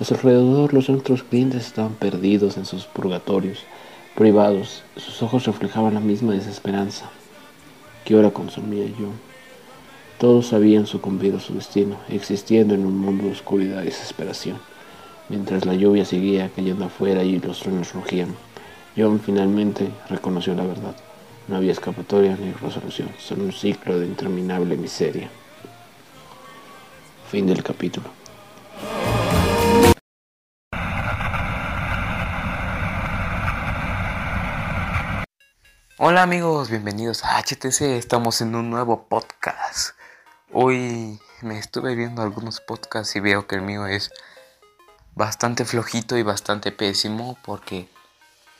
A 0.00 0.04
su 0.04 0.14
alrededor 0.14 0.72
los 0.72 0.88
otros 0.88 1.22
clientes 1.22 1.66
estaban 1.66 1.92
perdidos 1.92 2.56
en 2.56 2.64
sus 2.64 2.86
purgatorios 2.86 3.58
privados. 4.14 4.82
Sus 4.96 5.22
ojos 5.22 5.44
reflejaban 5.44 5.92
la 5.92 6.00
misma 6.00 6.32
desesperanza. 6.32 7.10
¿Qué 8.06 8.16
hora 8.16 8.30
consumía 8.30 8.86
yo? 8.86 9.08
Todos 10.18 10.54
habían 10.54 10.86
sucumbido 10.86 11.36
a 11.36 11.40
su 11.40 11.52
destino, 11.52 11.96
existiendo 12.08 12.74
en 12.74 12.86
un 12.86 12.96
mundo 12.96 13.24
de 13.24 13.32
oscuridad 13.32 13.82
y 13.82 13.86
desesperación. 13.86 14.56
Mientras 15.28 15.66
la 15.66 15.74
lluvia 15.74 16.06
seguía 16.06 16.50
cayendo 16.56 16.86
afuera 16.86 17.22
y 17.22 17.38
los 17.38 17.60
truenos 17.60 17.92
rugían, 17.92 18.34
John 18.96 19.20
finalmente 19.20 19.90
reconoció 20.08 20.54
la 20.54 20.64
verdad. 20.64 20.96
No 21.46 21.56
había 21.56 21.72
escapatoria 21.72 22.38
ni 22.40 22.52
resolución, 22.52 23.10
solo 23.18 23.44
un 23.44 23.52
ciclo 23.52 23.98
de 23.98 24.06
interminable 24.06 24.78
miseria. 24.78 25.28
Fin 27.30 27.46
del 27.46 27.62
capítulo. 27.62 28.08
Hola 36.02 36.22
amigos, 36.22 36.70
bienvenidos 36.70 37.24
a 37.24 37.36
HTC, 37.36 37.82
estamos 37.82 38.40
en 38.40 38.54
un 38.54 38.70
nuevo 38.70 39.02
podcast. 39.06 39.90
Hoy 40.50 41.20
me 41.42 41.58
estuve 41.58 41.94
viendo 41.94 42.22
algunos 42.22 42.62
podcasts 42.62 43.14
y 43.16 43.20
veo 43.20 43.46
que 43.46 43.56
el 43.56 43.60
mío 43.60 43.86
es 43.86 44.10
bastante 45.14 45.66
flojito 45.66 46.16
y 46.16 46.22
bastante 46.22 46.72
pésimo 46.72 47.36
porque, 47.44 47.86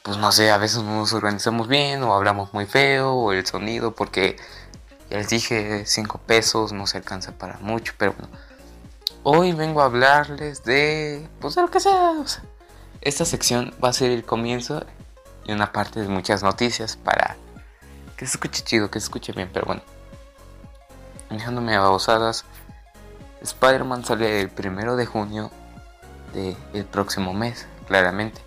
pues 0.03 0.19
no 0.19 0.33
sé, 0.33 0.51
a 0.51 0.59
veces 0.59 0.83
no 0.83 0.97
nos 0.97 1.15
organizamos 1.15 1.67
bien 1.67 2.03
o 2.03 2.13
hablamos 2.13 2.53
muy 2.53 2.67
feo 2.67 3.15
o 3.15 3.33
el 3.33 3.47
sonido 3.47 3.95
porque 3.95 4.37
ya 5.09 5.17
les 5.17 5.31
dije 5.31 5.87
5 5.87 6.19
pesos 6.19 6.75
no 6.75 6.87
se 6.87 6.99
alcanza 6.99 7.33
para 7.33 7.57
mucho, 7.61 7.95
pero 7.97 8.13
bueno. 8.13 8.37
Hoy 9.23 9.53
vengo 9.53 9.81
a 9.81 9.87
hablarles 9.87 10.63
de, 10.65 11.27
pues 11.41 11.55
de 11.55 11.63
lo 11.63 11.71
que 11.71 11.81
sea. 11.81 12.23
esta 13.01 13.25
sección 13.25 13.75
va 13.83 13.89
a 13.89 13.95
ser 13.95 14.11
el 14.11 14.27
comienzo 14.27 14.85
y 15.45 15.53
una 15.53 15.73
parte 15.73 16.01
de 16.01 16.09
muchas 16.09 16.43
noticias 16.43 16.97
para 16.97 17.37
que 18.17 18.27
se 18.27 18.33
escuche 18.33 18.63
chido, 18.63 18.91
que 18.91 19.01
se 19.01 19.05
escuche 19.05 19.33
bien, 19.33 19.51
pero 19.53 19.67
bueno. 19.67 19.83
Dejándome 21.31 21.75
a 21.75 21.81
babosadas, 21.81 22.45
Spider-Man 23.41 24.05
sale 24.05 24.41
el 24.41 24.51
primero 24.51 24.97
de 24.97 25.07
junio 25.07 25.51
del 26.35 26.85
próximo 26.85 27.33
mes, 27.33 27.67
claramente. 27.87 28.41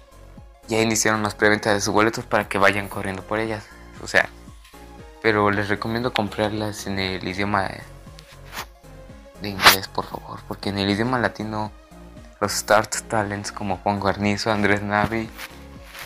Ya 0.68 0.82
iniciaron 0.82 1.24
las 1.24 1.36
preventas 1.36 1.74
de 1.74 1.82
sus 1.82 1.94
boletos 1.94 2.26
para 2.26 2.48
que 2.48 2.58
vayan 2.58 2.88
corriendo 2.88 3.24
por 3.24 3.40
ellas. 3.40 3.66
O 4.02 4.08
sea, 4.08 4.30
pero 5.22 5.50
les 5.52 5.70
recomiendo 5.70 6.14
comprarlas 6.14 6.88
en 6.88 7.00
el 7.00 7.28
idioma 7.28 7.70
de 9.42 9.50
inglés, 9.50 9.88
por 9.88 10.06
favor, 10.06 10.40
porque 10.48 10.70
en 10.70 10.78
el 10.78 10.90
idioma 10.90 11.20
latino 11.20 11.72
los 12.40 12.52
Start 12.52 13.08
Talents 13.08 13.52
como 13.52 13.78
Juan 13.78 14.00
Guarnizo, 14.00 14.52
Andrés 14.52 14.82
Navi 14.82 15.30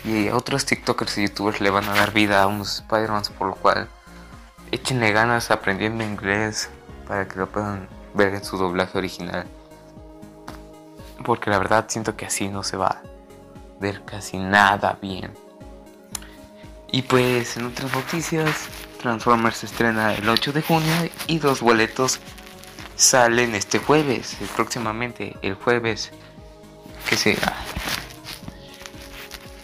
y 0.04 0.28
otros 0.28 0.64
TikTokers 0.64 1.18
y 1.18 1.22
YouTubers 1.28 1.60
le 1.60 1.70
van 1.70 1.84
a 1.88 1.94
dar 1.94 2.12
vida 2.12 2.42
a 2.42 2.46
unos 2.46 2.78
Spider-Man, 2.78 3.22
por 3.38 3.48
lo 3.48 3.54
cual 3.54 3.88
échenle 4.70 5.12
ganas 5.12 5.50
aprendiendo 5.50 6.04
inglés 6.04 6.70
para 7.06 7.26
que 7.26 7.38
lo 7.38 7.48
puedan 7.48 7.88
ver 8.14 8.34
en 8.34 8.44
su 8.44 8.56
doblaje 8.56 8.98
original. 8.98 9.46
Porque 11.24 11.50
la 11.50 11.58
verdad 11.58 11.86
siento 11.88 12.16
que 12.16 12.26
así 12.26 12.48
no 12.48 12.62
se 12.62 12.76
va 12.76 12.86
a 12.86 13.02
ver 13.80 14.04
casi 14.04 14.38
nada 14.38 14.98
bien. 15.00 15.34
Y 16.90 17.02
pues 17.02 17.56
en 17.56 17.66
otras 17.66 17.92
noticias, 17.92 18.68
Transformers 19.00 19.58
se 19.58 19.66
estrena 19.66 20.14
el 20.14 20.28
8 20.28 20.52
de 20.52 20.62
junio 20.62 20.94
y 21.26 21.38
dos 21.38 21.60
boletos 21.60 22.20
salen 22.96 23.54
este 23.54 23.78
jueves, 23.78 24.36
próximamente, 24.56 25.36
el 25.42 25.54
jueves, 25.54 26.10
que 27.08 27.16
será? 27.16 27.54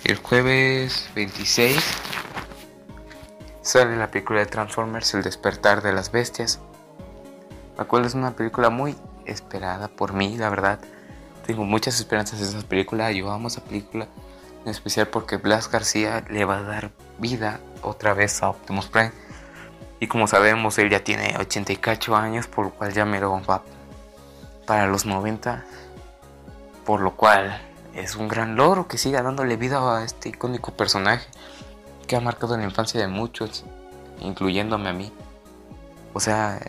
El 0.05 0.19
jueves 0.19 1.09
26 1.15 1.77
sale 3.63 3.97
la 3.97 4.11
película 4.11 4.41
de 4.41 4.47
Transformers, 4.47 5.15
El 5.15 5.23
despertar 5.23 5.83
de 5.83 5.93
las 5.93 6.13
bestias, 6.13 6.61
la 7.79 7.85
cual 7.85 8.05
es 8.05 8.15
una 8.15 8.37
película 8.37 8.71
muy 8.71 8.97
esperada 9.25 9.89
por 9.89 10.13
mí, 10.13 10.37
la 10.37 10.51
verdad. 10.51 10.79
Tengo 11.47 11.65
muchas 11.65 11.99
esperanzas 11.99 12.41
en 12.41 12.59
esa 12.59 12.69
película, 12.69 13.11
yo 13.13 13.31
amo 13.31 13.49
esa 13.49 13.65
película, 13.65 14.07
en 14.65 14.71
especial 14.71 15.09
porque 15.09 15.39
Blas 15.39 15.71
García 15.71 16.25
le 16.29 16.45
va 16.45 16.59
a 16.59 16.63
dar 16.63 16.91
vida 17.19 17.61
otra 17.83 18.15
vez 18.15 18.43
a 18.43 18.51
Optimus 18.51 18.87
Prime 18.87 19.13
y 20.05 20.07
como 20.07 20.27
sabemos, 20.27 20.77
él 20.79 20.91
ya 20.91 21.03
tiene 21.03 21.35
88 21.39 22.15
años, 22.15 22.47
por 22.47 22.67
lo 22.67 22.71
cual 22.73 22.93
ya 22.93 23.07
me 23.07 23.21
lo 23.21 23.41
va 23.49 23.63
para 24.67 24.87
los 24.87 25.07
90. 25.07 25.65
Por 26.85 27.01
lo 27.01 27.17
cual 27.17 27.59
es 27.95 28.17
un 28.17 28.29
gran 28.29 28.57
logro 28.57 28.89
que 28.89 28.99
siga 28.99 29.23
dándole 29.23 29.57
vida 29.57 29.99
a 29.99 30.05
este 30.05 30.31
icónico 30.31 30.73
personaje 30.73 31.27
que 32.07 32.17
ha 32.17 32.21
marcado 32.21 32.57
la 32.57 32.65
infancia 32.65 33.01
de 33.01 33.09
muchos, 33.09 33.65
incluyéndome 34.21 34.89
a 34.89 34.93
mí. 34.93 35.13
O 36.13 36.21
sea, 36.21 36.61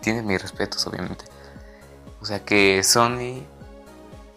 tiene 0.00 0.22
mis 0.22 0.40
respetos, 0.40 0.86
obviamente. 0.86 1.24
O 2.20 2.24
sea 2.24 2.44
que 2.44 2.82
Sony 2.82 3.44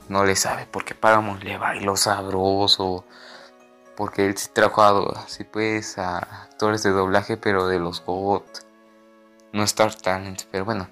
no 0.09 0.25
le 0.25 0.35
sabe 0.35 0.67
porque 0.69 0.95
Paramount 0.95 1.43
le 1.43 1.57
bailó 1.57 1.95
sabroso 1.95 3.05
porque 3.95 4.25
él 4.25 4.37
sí 4.37 4.49
trabajado 4.53 5.15
así 5.15 5.43
pues 5.43 5.97
a 5.97 6.17
actores 6.17 6.83
de 6.83 6.89
doblaje 6.89 7.37
pero 7.37 7.67
de 7.67 7.79
los 7.79 8.03
GOT 8.03 8.45
no 9.53 9.63
Star 9.63 9.93
Talent 9.93 10.43
pero 10.51 10.65
bueno 10.65 10.87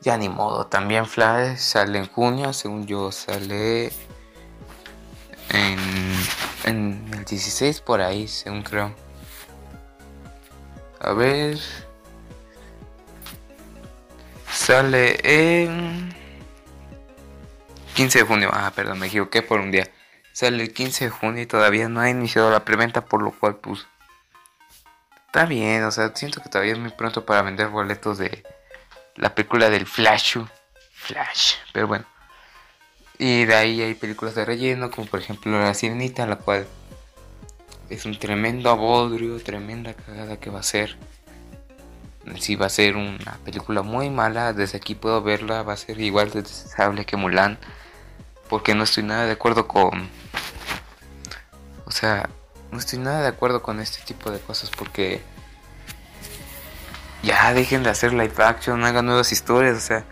ya 0.00 0.16
ni 0.16 0.28
modo 0.28 0.66
también 0.66 1.06
Flash 1.06 1.58
sale 1.58 1.98
en 1.98 2.06
junio 2.06 2.52
según 2.52 2.86
yo 2.86 3.12
sale 3.12 3.92
en, 5.50 5.78
en 6.64 7.10
el 7.12 7.24
16 7.24 7.80
por 7.80 8.00
ahí 8.00 8.28
según 8.28 8.62
creo. 8.62 8.94
A 11.00 11.12
ver. 11.12 11.58
Sale 14.50 15.18
en 15.22 16.14
15 17.94 18.20
de 18.20 18.24
junio. 18.24 18.50
Ah 18.52 18.72
perdón 18.74 18.98
me 18.98 19.06
equivoqué 19.06 19.42
por 19.42 19.60
un 19.60 19.70
día. 19.70 19.90
Sale 20.32 20.62
el 20.62 20.72
15 20.72 21.06
de 21.06 21.10
junio 21.10 21.42
y 21.42 21.46
todavía 21.46 21.88
no 21.88 22.00
ha 22.00 22.08
iniciado 22.08 22.50
la 22.50 22.64
preventa, 22.64 23.04
por 23.04 23.22
lo 23.22 23.32
cual 23.32 23.56
pues 23.56 23.86
está 25.26 25.44
bien, 25.44 25.84
o 25.84 25.90
sea, 25.90 26.12
siento 26.14 26.42
que 26.42 26.48
todavía 26.48 26.72
es 26.72 26.78
muy 26.78 26.90
pronto 26.90 27.26
para 27.26 27.42
vender 27.42 27.68
boletos 27.68 28.18
de 28.18 28.42
la 29.20 29.34
película 29.34 29.70
del 29.70 29.86
Flash. 29.86 30.38
Flash, 30.92 31.54
pero 31.72 31.86
bueno. 31.86 32.04
Y 33.18 33.44
de 33.44 33.54
ahí 33.54 33.82
hay 33.82 33.94
películas 33.94 34.34
de 34.34 34.44
relleno, 34.44 34.90
como 34.90 35.06
por 35.06 35.20
ejemplo 35.20 35.60
La 35.60 35.74
Sirenita, 35.74 36.26
la 36.26 36.36
cual 36.36 36.66
es 37.90 38.06
un 38.06 38.18
tremendo 38.18 38.70
abodrio, 38.70 39.38
tremenda 39.42 39.92
cagada 39.94 40.38
que 40.38 40.48
va 40.48 40.60
a 40.60 40.64
ser. 40.64 40.96
Si 42.38 42.56
va 42.56 42.66
a 42.66 42.70
ser 42.70 42.96
una 42.96 43.38
película 43.44 43.82
muy 43.82 44.08
mala, 44.08 44.52
desde 44.52 44.78
aquí 44.78 44.94
puedo 44.94 45.22
verla, 45.22 45.62
va 45.62 45.74
a 45.74 45.76
ser 45.76 46.00
igual 46.00 46.30
de 46.30 46.42
desagradable 46.42 47.04
que 47.04 47.16
Mulan 47.16 47.58
porque 48.48 48.74
no 48.74 48.84
estoy 48.84 49.04
nada 49.04 49.26
de 49.26 49.32
acuerdo 49.32 49.68
con... 49.68 50.08
O 51.84 51.90
sea, 51.90 52.28
no 52.70 52.78
estoy 52.78 52.98
nada 52.98 53.22
de 53.22 53.28
acuerdo 53.28 53.62
con 53.62 53.80
este 53.80 54.02
tipo 54.02 54.30
de 54.30 54.40
cosas 54.40 54.70
porque... 54.70 55.22
Ya 57.22 57.52
dejen 57.52 57.82
de 57.82 57.90
hacer 57.90 58.12
live 58.12 58.32
action, 58.38 58.84
hagan 58.84 59.06
nuevas 59.06 59.32
historias, 59.32 59.76
o 59.76 59.80
sea... 59.80 60.04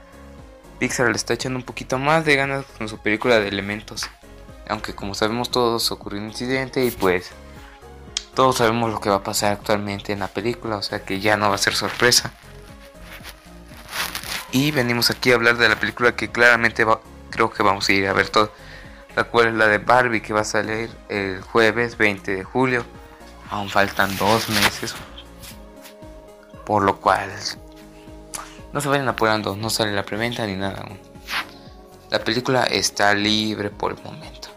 Pixar 0.78 1.08
le 1.08 1.16
está 1.16 1.34
echando 1.34 1.58
un 1.58 1.64
poquito 1.64 1.98
más 1.98 2.24
de 2.24 2.36
ganas 2.36 2.64
con 2.76 2.88
su 2.88 2.98
película 2.98 3.40
de 3.40 3.48
elementos. 3.48 4.08
Aunque 4.68 4.94
como 4.94 5.14
sabemos 5.14 5.50
todos 5.50 5.90
ocurrió 5.90 6.20
un 6.20 6.28
incidente 6.28 6.84
y 6.84 6.92
pues 6.92 7.32
todos 8.34 8.58
sabemos 8.58 8.92
lo 8.92 9.00
que 9.00 9.10
va 9.10 9.16
a 9.16 9.22
pasar 9.24 9.52
actualmente 9.52 10.12
en 10.12 10.20
la 10.20 10.28
película, 10.28 10.76
o 10.76 10.82
sea 10.82 11.04
que 11.04 11.18
ya 11.18 11.36
no 11.36 11.48
va 11.48 11.56
a 11.56 11.58
ser 11.58 11.74
sorpresa. 11.74 12.32
Y 14.52 14.70
venimos 14.70 15.10
aquí 15.10 15.32
a 15.32 15.34
hablar 15.34 15.56
de 15.56 15.68
la 15.68 15.80
película 15.80 16.14
que 16.14 16.30
claramente 16.30 16.84
va, 16.84 17.00
creo 17.30 17.50
que 17.50 17.64
vamos 17.64 17.88
a 17.88 17.92
ir 17.92 18.06
a 18.06 18.12
ver 18.12 18.28
todo. 18.28 18.52
La 19.16 19.24
cual 19.24 19.48
es 19.48 19.54
la 19.54 19.66
de 19.66 19.78
Barbie 19.78 20.22
que 20.22 20.32
va 20.32 20.42
a 20.42 20.44
salir 20.44 20.90
el 21.08 21.42
jueves 21.42 21.98
20 21.98 22.36
de 22.36 22.44
julio. 22.44 22.84
Aún 23.50 23.68
faltan 23.68 24.16
dos 24.16 24.48
meses. 24.50 24.94
Por 26.68 26.82
lo 26.82 27.00
cual 27.00 27.30
no 28.74 28.82
se 28.82 28.88
vayan 28.88 29.08
apurando, 29.08 29.56
no 29.56 29.70
sale 29.70 29.92
la 29.92 30.02
preventa 30.02 30.46
ni 30.46 30.54
nada 30.54 30.82
aún. 30.82 30.98
La 32.10 32.22
película 32.22 32.64
está 32.64 33.14
libre 33.14 33.70
por 33.70 33.92
el 33.92 34.04
momento. 34.04 34.48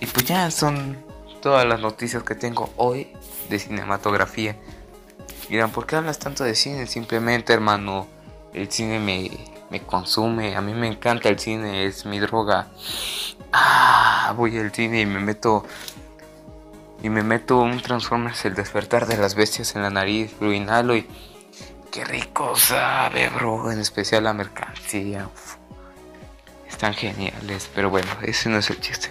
Y 0.00 0.06
pues 0.06 0.26
ya 0.26 0.50
son 0.50 0.98
todas 1.40 1.64
las 1.66 1.78
noticias 1.78 2.24
que 2.24 2.34
tengo 2.34 2.70
hoy 2.76 3.12
de 3.48 3.60
cinematografía. 3.60 4.56
Dirán, 5.48 5.70
¿por 5.70 5.86
qué 5.86 5.94
hablas 5.94 6.18
tanto 6.18 6.42
de 6.42 6.56
cine? 6.56 6.88
Simplemente, 6.88 7.52
hermano, 7.52 8.08
el 8.52 8.68
cine 8.68 8.98
me, 8.98 9.30
me 9.70 9.80
consume. 9.80 10.56
A 10.56 10.60
mí 10.60 10.74
me 10.74 10.88
encanta 10.88 11.28
el 11.28 11.38
cine, 11.38 11.86
es 11.86 12.06
mi 12.06 12.18
droga. 12.18 12.72
Ah, 13.52 14.34
voy 14.36 14.58
al 14.58 14.72
cine 14.72 15.02
y 15.02 15.06
me 15.06 15.20
meto. 15.20 15.64
Y 17.02 17.10
me 17.10 17.22
meto 17.22 17.58
un 17.58 17.80
Transformers, 17.80 18.44
el 18.44 18.54
despertar 18.54 19.06
de 19.06 19.16
las 19.16 19.34
bestias 19.34 19.76
en 19.76 19.82
la 19.82 19.90
nariz, 19.90 20.34
lo 20.40 20.52
inhalo 20.52 20.96
y. 20.96 21.06
Qué 21.92 22.04
rico 22.04 22.54
sabe, 22.56 23.28
bro. 23.30 23.72
En 23.72 23.80
especial 23.80 24.24
la 24.24 24.34
mercancía. 24.34 25.28
Están 26.68 26.94
geniales, 26.94 27.70
pero 27.74 27.90
bueno, 27.90 28.08
ese 28.22 28.48
no 28.50 28.58
es 28.58 28.68
el 28.70 28.80
chiste. 28.80 29.10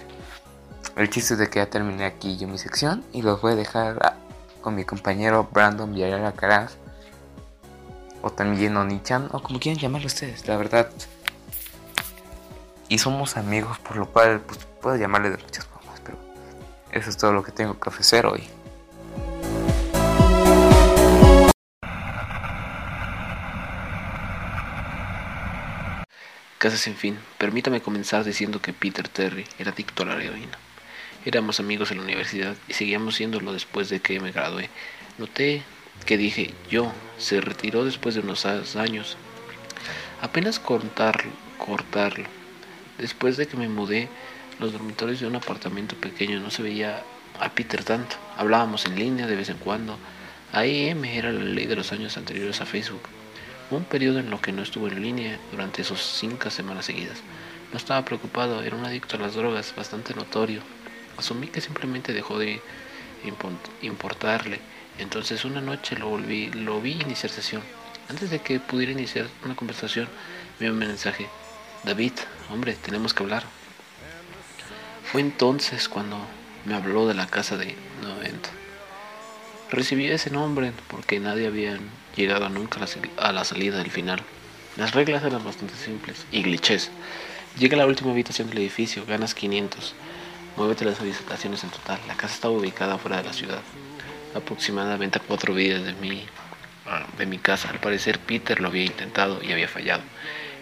El 0.96 1.10
chiste 1.10 1.34
es 1.34 1.40
de 1.40 1.48
que 1.48 1.58
ya 1.58 1.66
terminé 1.66 2.04
aquí 2.04 2.36
yo 2.38 2.48
mi 2.48 2.58
sección 2.58 3.04
y 3.12 3.22
los 3.22 3.40
voy 3.40 3.52
a 3.52 3.56
dejar 3.56 4.16
con 4.60 4.74
mi 4.74 4.84
compañero 4.84 5.48
Brandon 5.52 5.92
Villarreal 5.92 6.34
Caraz 6.34 6.76
o 8.22 8.30
también 8.30 8.76
Onichan, 8.76 9.28
o 9.32 9.40
como 9.42 9.60
quieran 9.60 9.80
llamarlo 9.80 10.06
ustedes, 10.06 10.46
la 10.48 10.56
verdad. 10.56 10.90
Y 12.88 12.98
somos 12.98 13.36
amigos, 13.36 13.78
por 13.78 13.96
lo 13.96 14.06
cual 14.06 14.40
pues, 14.40 14.58
puedo 14.80 14.96
llamarle 14.96 15.30
de 15.30 15.36
muchas 15.36 15.66
formas, 15.66 15.77
eso 16.92 17.10
es 17.10 17.16
todo 17.16 17.32
lo 17.32 17.42
que 17.42 17.52
tengo 17.52 17.78
que 17.78 17.88
ofrecer 17.88 18.26
hoy. 18.26 18.44
Casa 26.58 26.76
sin 26.76 26.96
fin, 26.96 27.16
permítame 27.38 27.80
comenzar 27.80 28.24
diciendo 28.24 28.60
que 28.60 28.72
Peter 28.72 29.06
Terry 29.06 29.46
era 29.60 29.70
adicto 29.70 30.02
a 30.02 30.06
la 30.06 30.22
heroína. 30.22 30.58
Éramos 31.24 31.60
amigos 31.60 31.92
en 31.92 31.98
la 31.98 32.04
universidad 32.04 32.56
y 32.66 32.72
seguíamos 32.72 33.14
siéndolo 33.14 33.52
después 33.52 33.88
de 33.90 34.00
que 34.00 34.18
me 34.18 34.32
gradué. 34.32 34.68
Noté 35.18 35.62
que 36.04 36.16
dije 36.16 36.54
yo, 36.68 36.92
se 37.16 37.40
retiró 37.40 37.84
después 37.84 38.16
de 38.16 38.22
unos 38.22 38.44
años. 38.44 39.16
Apenas 40.20 40.58
cortarlo, 40.58 41.30
cortarlo. 41.58 42.26
Después 42.98 43.36
de 43.36 43.46
que 43.46 43.56
me 43.56 43.68
mudé, 43.68 44.08
los 44.58 44.72
dormitorios 44.72 45.20
de 45.20 45.26
un 45.26 45.36
apartamento 45.36 45.96
pequeño 45.96 46.40
no 46.40 46.50
se 46.50 46.62
veía 46.62 47.02
a 47.40 47.48
Peter 47.50 47.84
tanto. 47.84 48.16
Hablábamos 48.36 48.86
en 48.86 48.98
línea 48.98 49.26
de 49.26 49.36
vez 49.36 49.48
en 49.48 49.58
cuando. 49.58 49.98
AIM 50.52 51.04
era 51.04 51.32
la 51.32 51.44
ley 51.44 51.66
de 51.66 51.76
los 51.76 51.92
años 51.92 52.16
anteriores 52.16 52.60
a 52.60 52.66
Facebook. 52.66 53.02
un 53.70 53.84
periodo 53.84 54.18
en 54.18 54.30
lo 54.30 54.40
que 54.40 54.50
no 54.50 54.62
estuvo 54.62 54.88
en 54.88 55.02
línea 55.02 55.38
durante 55.50 55.82
esos 55.82 56.00
cinco 56.00 56.50
semanas 56.50 56.86
seguidas. 56.86 57.18
No 57.70 57.76
estaba 57.76 58.04
preocupado, 58.04 58.62
era 58.62 58.76
un 58.76 58.84
adicto 58.84 59.16
a 59.16 59.20
las 59.20 59.34
drogas, 59.34 59.74
bastante 59.76 60.14
notorio. 60.14 60.62
Asumí 61.18 61.48
que 61.48 61.60
simplemente 61.60 62.12
dejó 62.14 62.38
de 62.38 62.62
importarle 63.82 64.60
entonces 64.98 65.44
una 65.44 65.60
noche 65.60 65.96
lo, 65.96 66.08
volví, 66.08 66.48
lo 66.48 66.80
vi 66.80 66.92
iniciar 66.92 67.30
sesión. 67.30 67.62
Antes 68.08 68.30
de 68.30 68.40
que 68.40 68.58
pudiera 68.58 68.92
iniciar 68.92 69.26
una 69.44 69.54
conversación, 69.54 70.08
dio 70.58 70.72
un 70.72 70.78
mensaje. 70.78 71.28
David, 71.84 72.12
hombre, 72.50 72.74
tenemos 72.74 73.14
que 73.14 73.22
hablar. 73.22 73.44
Fue 75.10 75.22
entonces 75.22 75.88
cuando 75.88 76.18
me 76.66 76.74
habló 76.74 77.08
de 77.08 77.14
la 77.14 77.26
casa 77.26 77.56
de 77.56 77.74
90. 78.02 78.50
Recibí 79.70 80.06
ese 80.06 80.28
nombre 80.28 80.72
porque 80.88 81.18
nadie 81.18 81.46
había 81.46 81.78
llegado 82.14 82.50
nunca 82.50 82.78
a 83.16 83.32
la 83.32 83.44
salida 83.44 83.78
del 83.78 83.90
final. 83.90 84.20
Las 84.76 84.92
reglas 84.92 85.24
eran 85.24 85.42
bastante 85.42 85.74
simples 85.76 86.26
y 86.30 86.42
glitches. 86.42 86.90
Llega 87.58 87.76
a 87.76 87.78
la 87.78 87.86
última 87.86 88.10
habitación 88.10 88.50
del 88.50 88.58
edificio, 88.58 89.06
ganas 89.06 89.34
500. 89.34 89.94
Muévete 90.58 90.84
las 90.84 91.00
habitaciones 91.00 91.64
en 91.64 91.70
total. 91.70 91.98
La 92.06 92.14
casa 92.14 92.34
estaba 92.34 92.52
ubicada 92.52 92.98
fuera 92.98 93.16
de 93.16 93.24
la 93.24 93.32
ciudad, 93.32 93.62
aproximadamente 94.34 95.18
a 95.18 95.22
cuatro 95.22 95.54
vías 95.54 95.84
de 95.84 95.94
mi, 95.94 96.26
ah, 96.86 97.06
de 97.16 97.24
mi 97.24 97.38
casa. 97.38 97.70
Al 97.70 97.80
parecer 97.80 98.18
Peter 98.18 98.60
lo 98.60 98.68
había 98.68 98.84
intentado 98.84 99.42
y 99.42 99.52
había 99.52 99.68
fallado. 99.68 100.02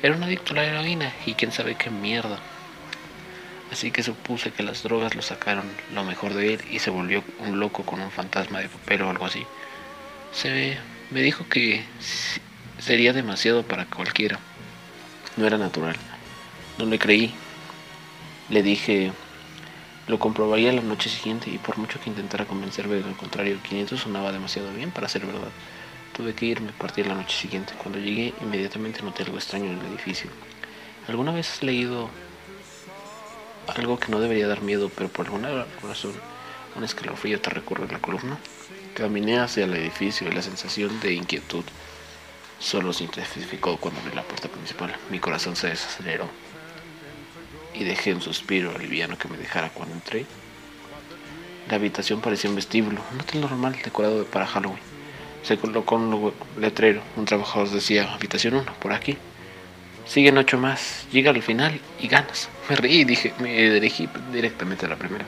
Era 0.05 0.15
un 0.15 0.23
adicto 0.23 0.53
a 0.53 0.57
la 0.57 0.65
heroína 0.67 1.12
y 1.26 1.35
quién 1.35 1.50
sabe 1.50 1.75
qué 1.75 1.91
mierda. 1.91 2.38
Así 3.73 3.90
que 3.90 4.02
supuse 4.02 4.52
que 4.52 4.62
las 4.62 4.82
drogas 4.82 5.14
lo 5.14 5.23
sacaron 5.23 5.66
lo 5.92 6.04
mejor 6.04 6.35
de 6.35 6.54
él 6.54 6.61
y 6.70 6.78
se 6.78 6.90
volvió 6.90 7.25
un 7.40 7.58
loco 7.58 7.85
con 7.85 8.00
un 8.00 8.11
fantasma 8.11 8.61
de 8.61 8.68
papel 8.68 9.02
o 9.02 9.11
algo 9.11 9.26
así. 9.26 9.44
Se 10.32 10.78
me 11.11 11.20
dijo 11.20 11.46
que 11.49 11.85
sería 12.78 13.12
demasiado 13.12 13.62
para 13.64 13.87
cualquiera. 13.87 14.38
No 15.37 15.46
era 15.46 15.58
natural. 15.58 15.96
No 16.78 16.87
le 16.87 16.99
creí. 16.99 17.35
Le 18.49 18.62
dije, 18.62 19.12
lo 20.06 20.18
comprobaría 20.20 20.73
la 20.73 20.82
noche 20.82 21.11
siguiente 21.11 21.50
y 21.50 21.58
por 21.58 21.78
mucho 21.78 22.00
que 22.00 22.11
intentara 22.11 22.44
convencerme 22.44 22.94
de 22.94 23.02
lo 23.02 23.16
contrario, 23.16 23.58
500 23.68 24.00
sonaba 24.00 24.30
demasiado 24.30 24.73
bien 24.73 24.92
para 24.92 25.08
ser 25.08 25.26
verdad. 25.26 25.50
Tuve 26.16 26.32
que 26.35 26.46
irme 26.46 26.70
a 26.70 26.78
partir 26.78 27.06
la 27.06 27.14
noche 27.14 27.37
siguiente. 27.37 27.75
Cuando 27.76 27.99
llegué, 27.99 28.32
inmediatamente 28.40 29.02
noté 29.02 29.25
algo 29.25 29.37
extraño 29.37 29.66
en 29.66 29.80
el 29.80 29.87
edificio. 29.87 30.30
¿Alguna 31.08 31.32
vez 31.32 31.50
has 31.50 31.62
leído 31.62 32.08
algo 33.68 33.99
que 33.99 34.11
no 34.11 34.20
debería 34.20 34.46
dar 34.46 34.62
miedo, 34.62 34.90
pero 34.94 35.08
por 35.08 35.26
alguna 35.26 35.66
razón 35.82 36.12
un 36.76 36.85
escalofrío 36.85 37.40
te 37.40 37.50
recorre 37.50 37.88
la 37.90 37.99
columna? 37.99 38.38
Caminé 38.94 39.38
hacia 39.38 39.64
el 39.64 39.75
edificio 39.75 40.28
y 40.28 40.32
la 40.32 40.42
sensación 40.42 41.00
de 41.00 41.12
inquietud 41.12 41.64
solo 42.58 42.92
se 42.92 43.04
intensificó 43.04 43.76
cuando 43.76 44.00
abrí 44.00 44.14
la 44.14 44.23
puerta 44.23 44.49
principal. 44.49 44.94
Mi 45.11 45.18
corazón 45.18 45.56
se 45.56 45.68
desaceleró 45.68 46.28
y 47.75 47.85
dejé 47.85 48.14
un 48.14 48.23
suspiro 48.23 48.75
aliviano 48.75 49.18
que 49.18 49.28
me 49.28 49.37
dejara 49.37 49.70
cuando 49.70 49.94
entré. 49.94 50.25
La 51.68 51.76
habitación 51.76 52.20
parecía 52.20 52.49
un 52.49 52.56
vestíbulo, 52.56 53.00
un 53.12 53.20
hotel 53.20 53.40
normal 53.40 53.76
decorado 53.85 54.25
para 54.25 54.46
Halloween. 54.46 54.78
Se 55.42 55.58
colocó 55.58 55.96
un 55.96 56.32
letrero. 56.58 57.02
Un 57.16 57.25
trabajador 57.25 57.68
decía, 57.70 58.12
habitación 58.12 58.54
1, 58.54 58.75
por 58.80 58.92
aquí. 58.92 59.16
Siguen 60.07 60.39
ocho 60.39 60.57
más. 60.57 61.07
Llega 61.11 61.31
al 61.31 61.43
final 61.43 61.81
y 62.01 62.09
ganas. 62.09 62.49
Me 62.69 62.77
reí 62.77 63.05
dije, 63.05 63.35
me 63.39 63.71
dirigí 63.71 64.09
directamente 64.33 64.87
a 64.87 64.89
la 64.89 64.97
primera. 64.97 65.27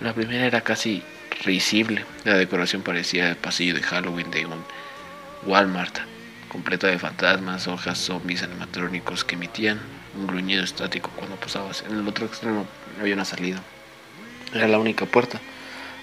La 0.00 0.14
primera 0.14 0.46
era 0.46 0.62
casi 0.62 1.02
risible. 1.44 2.04
La 2.24 2.34
decoración 2.34 2.82
parecía 2.82 3.28
el 3.28 3.36
pasillo 3.36 3.74
de 3.74 3.82
Halloween 3.82 4.30
de 4.30 4.46
un 4.46 4.64
Walmart, 5.44 5.98
completa 6.48 6.86
de 6.86 6.98
fantasmas, 6.98 7.68
hojas, 7.68 7.98
zombies 7.98 8.42
animatrónicos 8.42 9.24
que 9.24 9.34
emitían 9.34 9.78
un 10.16 10.26
gruñido 10.26 10.64
estático 10.64 11.10
cuando 11.16 11.36
pasabas. 11.36 11.84
En 11.88 11.98
el 11.98 12.08
otro 12.08 12.26
extremo 12.26 12.66
había 12.98 13.14
una 13.14 13.24
salida. 13.24 13.62
Era 14.54 14.68
la 14.68 14.78
única 14.78 15.04
puerta. 15.06 15.38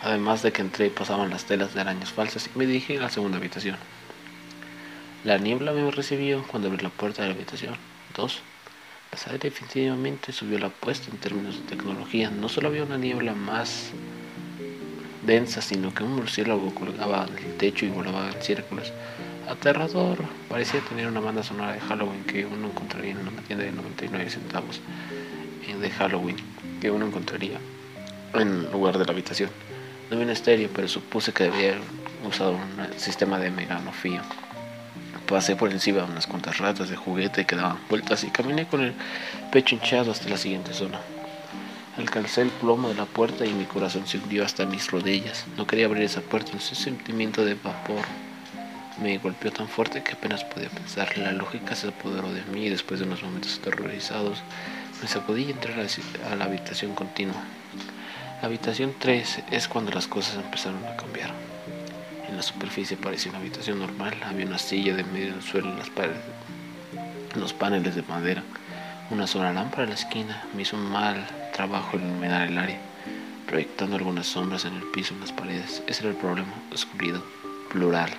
Además 0.03 0.43
de 0.43 0.51
que 0.51 0.61
entré 0.61 0.89
pasaban 0.89 1.31
las 1.31 1.45
telas 1.45 1.73
de 1.73 1.81
arañas 1.81 2.11
falsas 2.11 2.49
y 2.53 2.57
me 2.57 2.67
dirigí 2.67 2.97
a 2.97 3.01
la 3.01 3.09
segunda 3.09 3.37
habitación. 3.37 3.77
La 5.27 5.37
niebla 5.37 5.73
me 5.73 5.91
recibió 5.91 6.41
cuando 6.47 6.69
abrí 6.69 6.81
la 6.81 6.89
puerta 6.89 7.21
de 7.21 7.27
la 7.27 7.35
habitación. 7.35 7.75
Dos. 8.15 8.39
La 9.11 9.17
sala 9.17 9.37
definitivamente 9.37 10.31
subió 10.31 10.57
la 10.57 10.67
apuesta 10.67 11.11
en 11.11 11.17
términos 11.17 11.55
de 11.55 11.63
tecnología. 11.63 12.29
No 12.29 12.47
solo 12.47 12.69
había 12.69 12.83
una 12.83 12.97
niebla 12.97 13.33
más 13.33 13.89
densa, 15.25 15.61
sino 15.61 15.93
que 15.93 16.03
un 16.03 16.15
murciélago 16.15 16.73
colgaba 16.73 17.25
del 17.25 17.57
techo 17.57 17.85
y 17.85 17.89
volaba 17.89 18.31
en 18.31 18.41
círculos. 18.41 18.93
Aterrador. 19.49 20.17
Parecía 20.47 20.79
tener 20.79 21.07
una 21.07 21.19
banda 21.19 21.43
sonora 21.43 21.73
de 21.73 21.81
Halloween 21.81 22.23
que 22.23 22.45
uno 22.45 22.69
encontraría 22.69 23.11
en 23.11 23.17
una 23.17 23.41
tienda 23.41 23.65
de 23.65 23.73
99 23.73 24.29
centavos 24.29 24.79
de 25.67 25.89
Halloween 25.89 26.37
que 26.79 26.89
uno 26.89 27.05
encontraría 27.05 27.59
en 28.33 28.71
lugar 28.71 28.97
de 28.97 29.03
la 29.03 29.11
habitación. 29.11 29.49
No 30.09 30.15
vi 30.15 30.23
un 30.23 30.29
estéreo, 30.29 30.69
pero 30.73 30.87
supuse 30.87 31.33
que 31.33 31.43
debía 31.43 31.71
haber 31.71 31.81
usado 32.25 32.51
un 32.51 32.97
sistema 32.97 33.37
de 33.39 33.51
meganofío. 33.51 34.21
Pasé 35.27 35.55
por 35.55 35.71
encima 35.71 35.99
de 35.99 36.11
unas 36.11 36.27
cuantas 36.27 36.57
ratas 36.57 36.89
de 36.89 36.95
juguete 36.95 37.45
que 37.45 37.55
daban 37.55 37.79
vueltas 37.89 38.23
y 38.23 38.29
caminé 38.29 38.65
con 38.65 38.81
el 38.81 38.93
pecho 39.51 39.75
hinchado 39.75 40.11
hasta 40.11 40.29
la 40.29 40.37
siguiente 40.37 40.73
zona. 40.73 40.99
Alcancé 41.97 42.43
el 42.43 42.49
plomo 42.49 42.89
de 42.89 42.95
la 42.95 43.05
puerta 43.05 43.45
y 43.45 43.53
mi 43.53 43.65
corazón 43.65 44.07
se 44.07 44.19
hundió 44.19 44.45
hasta 44.45 44.65
mis 44.65 44.89
rodillas. 44.91 45.45
No 45.57 45.65
quería 45.67 45.87
abrir 45.87 46.03
esa 46.03 46.21
puerta, 46.21 46.55
ese 46.55 46.75
sentimiento 46.75 47.43
de 47.43 47.55
vapor 47.55 48.05
me 49.01 49.17
golpeó 49.17 49.51
tan 49.51 49.67
fuerte 49.67 50.03
que 50.03 50.13
apenas 50.13 50.43
podía 50.43 50.69
pensar. 50.69 51.17
La 51.17 51.31
lógica 51.31 51.75
se 51.75 51.87
apoderó 51.87 52.31
de 52.31 52.43
mí 52.43 52.65
y 52.65 52.69
después 52.69 52.99
de 52.99 53.05
unos 53.05 53.23
momentos 53.23 53.59
aterrorizados 53.59 54.39
me 55.01 55.07
sacudí 55.07 55.45
y 55.45 55.51
entré 55.51 55.73
a 55.73 56.35
la 56.35 56.45
habitación 56.45 56.95
continua. 56.95 57.43
Habitación 58.41 58.93
3 58.97 59.43
es 59.51 59.67
cuando 59.67 59.91
las 59.91 60.07
cosas 60.07 60.35
empezaron 60.35 60.83
a 60.85 60.95
cambiar. 60.95 61.31
En 62.27 62.35
la 62.35 62.41
superficie 62.41 62.97
parecía 62.97 63.31
una 63.31 63.39
habitación 63.39 63.79
normal, 63.79 64.13
había 64.23 64.45
una 64.45 64.57
silla 64.57 64.95
de 64.95 65.03
medio 65.03 65.33
del 65.33 65.41
suelo 65.41 65.69
en 65.69 65.79
las 65.79 65.89
paredes, 65.89 66.21
en 67.33 67.39
los 67.39 67.53
paneles 67.53 67.95
de 67.95 68.03
madera, 68.03 68.43
una 69.09 69.27
sola 69.27 69.53
lámpara 69.53 69.83
en 69.83 69.89
la 69.89 69.95
esquina. 69.95 70.43
Me 70.53 70.63
hizo 70.63 70.75
un 70.75 70.91
mal 70.91 71.25
trabajo 71.53 71.97
iluminar 71.97 72.47
el 72.47 72.57
área, 72.57 72.79
proyectando 73.47 73.95
algunas 73.95 74.27
sombras 74.27 74.65
en 74.65 74.75
el 74.75 74.83
piso 74.91 75.13
en 75.13 75.21
las 75.21 75.31
paredes. 75.31 75.81
Ese 75.87 76.01
era 76.01 76.09
el 76.09 76.17
problema, 76.17 76.53
oscuridad 76.73 77.21
plural. 77.69 78.11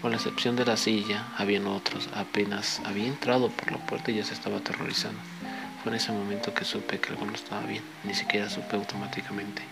Con 0.00 0.12
la 0.12 0.16
excepción 0.16 0.56
de 0.56 0.64
la 0.64 0.78
silla, 0.78 1.26
habían 1.36 1.66
otros. 1.66 2.08
Apenas 2.14 2.80
había 2.86 3.06
entrado 3.06 3.50
por 3.50 3.70
la 3.70 3.78
puerta 3.78 4.10
y 4.10 4.16
ya 4.16 4.24
se 4.24 4.32
estaba 4.32 4.56
aterrorizando. 4.56 5.20
Fue 5.82 5.92
en 5.92 5.96
ese 5.96 6.12
momento 6.12 6.52
que 6.52 6.66
supe 6.66 7.00
que 7.00 7.08
algo 7.08 7.24
no 7.24 7.32
estaba 7.32 7.62
bien, 7.62 7.82
ni 8.04 8.12
siquiera 8.12 8.50
supe 8.50 8.76
automáticamente. 8.76 9.62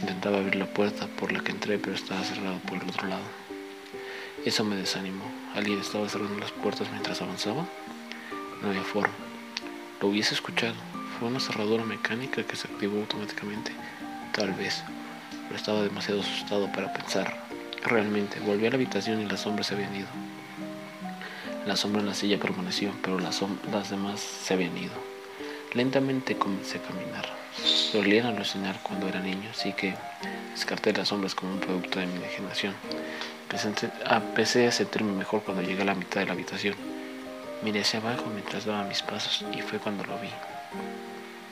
Intentaba 0.00 0.36
abrir 0.36 0.56
la 0.56 0.66
puerta 0.66 1.06
por 1.06 1.32
la 1.32 1.40
que 1.40 1.52
entré, 1.52 1.78
pero 1.78 1.96
estaba 1.96 2.22
cerrado 2.24 2.58
por 2.58 2.76
el 2.76 2.86
otro 2.86 3.08
lado. 3.08 3.24
Eso 4.44 4.64
me 4.64 4.76
desanimó. 4.76 5.24
¿Alguien 5.54 5.80
estaba 5.80 6.10
cerrando 6.10 6.38
las 6.38 6.52
puertas 6.52 6.90
mientras 6.90 7.22
avanzaba? 7.22 7.66
No 8.60 8.68
había 8.68 8.82
forma. 8.82 9.14
Lo 10.02 10.08
hubiese 10.08 10.34
escuchado. 10.34 10.74
Fue 11.18 11.28
una 11.28 11.40
cerradura 11.40 11.84
mecánica 11.84 12.42
que 12.42 12.56
se 12.56 12.68
activó 12.68 13.00
automáticamente. 13.00 13.72
Tal 14.34 14.52
vez. 14.52 14.84
Pero 15.44 15.56
estaba 15.56 15.80
demasiado 15.80 16.20
asustado 16.20 16.70
para 16.70 16.92
pensar. 16.92 17.46
Realmente, 17.82 18.40
volví 18.40 18.66
a 18.66 18.70
la 18.70 18.76
habitación 18.76 19.22
y 19.22 19.24
las 19.24 19.40
sombras 19.40 19.68
se 19.68 19.74
habían 19.74 19.96
ido. 19.96 20.08
La 21.64 21.76
sombra 21.76 22.02
en 22.02 22.08
la 22.08 22.14
silla 22.14 22.38
permaneció, 22.38 22.92
pero 23.00 23.18
las, 23.18 23.40
las 23.72 23.88
demás 23.88 24.20
se 24.20 24.52
habían 24.52 24.76
ido. 24.76 25.15
Lentamente 25.76 26.38
comencé 26.38 26.78
a 26.78 26.82
caminar. 26.82 27.26
Solía 27.62 28.26
alucinar 28.26 28.80
cuando 28.82 29.08
era 29.08 29.20
niño, 29.20 29.50
así 29.50 29.74
que 29.74 29.94
descarté 30.52 30.94
las 30.94 31.08
sombras 31.08 31.34
como 31.34 31.52
un 31.52 31.60
producto 31.60 32.00
de 32.00 32.06
mi 32.06 32.16
imaginación. 32.16 32.72
Empecé 34.10 34.66
a 34.66 34.72
sentirme 34.72 35.12
mejor 35.12 35.42
cuando 35.42 35.62
llegué 35.62 35.82
a 35.82 35.84
la 35.84 35.94
mitad 35.94 36.20
de 36.20 36.26
la 36.28 36.32
habitación. 36.32 36.74
Miré 37.62 37.82
hacia 37.82 38.00
abajo 38.00 38.24
mientras 38.32 38.64
daba 38.64 38.84
mis 38.84 39.02
pasos 39.02 39.44
y 39.52 39.60
fue 39.60 39.78
cuando 39.78 40.02
lo 40.04 40.18
vi. 40.18 40.30